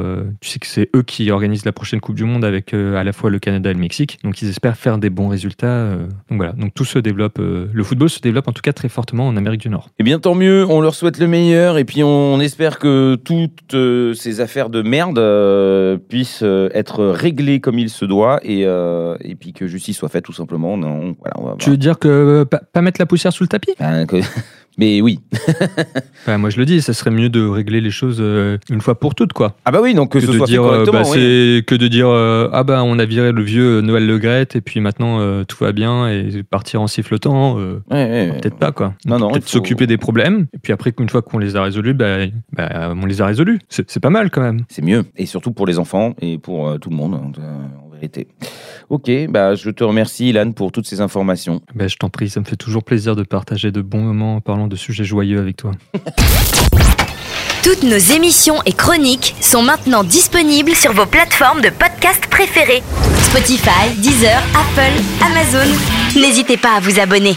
tu 0.42 0.50
sais 0.50 0.60
que 0.60 0.68
c'est 0.68 0.90
eux 0.96 1.04
qui 1.04 1.32
organisent 1.32 1.66
la 1.66 1.72
prochaine 1.72 2.00
Coupe 2.00 2.16
du 2.16 2.24
Monde 2.24 2.43
avec 2.44 2.74
euh, 2.74 2.96
à 2.96 3.04
la 3.04 3.14
fois 3.14 3.30
le 3.30 3.40
Canada 3.40 3.70
et 3.70 3.74
le 3.74 3.80
Mexique, 3.80 4.20
donc 4.24 4.42
ils 4.42 4.50
espèrent 4.50 4.78
faire 4.78 4.98
des 4.98 5.10
bons 5.10 5.28
résultats. 5.28 5.68
euh, 5.68 6.08
donc 6.30 6.38
voilà, 6.38 6.54
donc 6.54 6.74
tout 6.74 6.86
se 6.86 7.00
développe, 7.00 7.40
euh, 7.40 7.68
le 7.74 7.84
football 7.84 8.10
se 8.10 8.20
développe 8.20 8.48
en 8.48 8.52
tout 8.52 8.62
cas 8.62 8.74
très 8.74 8.90
fortement 8.90 9.28
en 9.28 9.36
Amérique 9.38 9.62
du 9.62 9.70
Nord. 9.70 9.90
Eh 10.00 10.04
bien, 10.04 10.20
tant 10.20 10.36
mieux, 10.36 10.66
on 10.70 10.82
leur 10.82 10.96
souhaite 10.96 11.20
le 11.20 11.28
meilleur, 11.28 11.78
et 11.78 11.86
puis 11.86 12.04
on 12.04 12.40
espère 12.40 12.80
que 12.80 13.16
toutes 13.16 13.76
ces 14.16 14.42
affaires 14.42 14.70
de 14.70 14.82
merde 14.82 15.20
puissent 16.10 16.44
être 16.74 17.06
réglées 17.06 17.60
comme 17.60 17.80
il 17.80 17.90
se 17.90 18.06
doit, 18.06 18.40
et, 18.44 18.66
euh, 18.66 19.16
et 19.22 19.36
puis 19.36 19.54
que 19.54 19.68
justice 19.68 19.98
soit 19.98 20.10
faite, 20.10 20.24
tout 20.26 20.34
simplement. 20.34 20.78
Non, 20.78 21.16
voilà, 21.20 21.34
on 21.38 21.46
va 21.46 21.56
Tu 21.60 21.70
veux 21.70 21.78
dire 21.78 22.00
que 22.00 22.44
pas, 22.44 22.60
pas 22.72 22.82
mettre 22.82 23.00
la 23.00 23.06
poussière 23.06 23.34
sous 23.34 23.44
le 23.44 23.48
tapis? 23.50 23.72
Ben, 23.80 24.06
que- 24.06 24.18
Mais 24.78 25.02
oui. 25.02 25.20
Bah, 26.26 26.38
Moi 26.38 26.50
je 26.50 26.58
le 26.58 26.66
dis, 26.66 26.82
ça 26.82 26.94
serait 26.94 27.12
mieux 27.12 27.30
de 27.30 27.46
régler 27.46 27.82
les 27.82 27.92
choses 27.92 28.18
euh, 28.22 28.58
une 28.70 28.80
fois 28.82 28.98
pour 28.98 29.14
toutes, 29.14 29.34
quoi. 29.34 29.56
Ah 29.66 29.72
bah 29.72 29.80
oui, 29.82 29.94
donc 29.94 30.14
que, 30.14 30.20
que 30.20 30.26
ce 30.26 30.32
de 30.32 30.38
soit 30.38 30.46
dire 30.48 30.64
fait 30.64 30.70
euh, 30.70 30.86
correctement. 30.86 31.02
bah, 31.02 31.10
oui. 31.14 31.64
que 31.68 31.76
de 31.76 31.88
dire 31.88 32.08
euh, 32.08 32.50
ah 32.54 32.64
bah 32.64 32.82
on 32.86 32.98
a 32.98 33.06
viré 33.06 33.32
le 33.34 33.42
vieux 33.44 33.82
Noël 33.82 34.08
Le 34.08 34.18
Graët 34.18 34.56
et 34.56 34.62
puis 34.62 34.80
maintenant 34.80 35.20
euh, 35.20 35.44
tout 35.44 35.58
va 35.64 35.74
bien 35.74 36.08
et 36.10 36.44
partir 36.44 36.82
en 36.82 36.88
sifflotant 36.88 37.60
euh, 37.60 37.82
Ouais, 37.92 37.98
ouais, 38.06 38.32
ouais. 38.32 38.40
peut-être 38.40 38.58
pas 38.58 38.72
quoi 38.72 38.94
Non, 39.06 39.20
non, 39.20 39.32
peut-être 39.32 39.44
faut- 39.44 39.50
s'occuper 39.58 39.86
des 39.86 39.98
problèmes 39.98 40.48
et 40.54 40.60
puis 40.60 40.72
après 40.72 40.94
une 40.98 41.10
fois 41.10 41.22
qu'on 41.22 41.40
les 41.40 41.56
a 41.58 41.62
résolus 41.64 41.94
bah, 41.94 42.20
bah, 42.54 42.94
on 42.96 43.06
les 43.06 43.22
a 43.22 43.26
résolus 43.26 43.60
c'est 43.70 44.00
pas 44.00 44.10
mal 44.10 44.30
quand 44.32 44.42
même 44.42 44.62
C'est 44.70 44.84
mieux, 44.84 45.04
et 45.18 45.26
surtout 45.26 45.52
pour 45.52 45.66
les 45.68 45.78
enfants 45.80 46.16
et 46.22 46.38
pour 46.38 46.80
tout 46.80 46.90
le 46.90 46.96
monde, 46.96 47.16
euh, 47.40 47.54
Ok, 48.90 49.10
bah, 49.30 49.56
je 49.56 49.70
te 49.70 49.84
remercie, 49.84 50.30
Ilan, 50.30 50.52
pour 50.52 50.72
toutes 50.72 50.88
ces 50.88 51.02
informations. 51.02 51.62
bah, 51.76 51.88
je 51.88 51.96
t'en 51.98 52.10
prie 52.10 52.30
ça 52.30 52.40
me 52.40 52.46
fait 52.46 52.56
toujours 52.56 52.84
plaisir 52.84 53.16
de 53.16 53.24
partager 53.24 53.72
de 53.72 53.82
bons 53.82 54.02
moments 54.02 54.36
en 54.38 54.42
parlant 54.42 54.68
de 54.68 54.76
sujets 54.76 55.04
joyeux 55.06 55.40
avec 55.40 55.58
toi 55.58 55.72
Toutes 57.64 57.84
nos 57.84 57.98
émissions 57.98 58.62
et 58.66 58.74
chroniques 58.74 59.36
sont 59.40 59.64
maintenant 59.64 60.04
disponibles 60.04 60.76
sur 60.76 60.92
vos 60.92 61.06
plateformes 61.06 61.62
de 61.62 61.70
podcast 61.70 62.28
préférées. 62.30 62.84
Spotify, 63.22 63.90
Deezer, 64.00 64.38
Apple, 64.54 65.02
Amazon. 65.26 65.72
N'hésitez 66.20 66.58
pas 66.58 66.76
à 66.76 66.80
vous 66.82 67.00
abonner. 67.00 67.36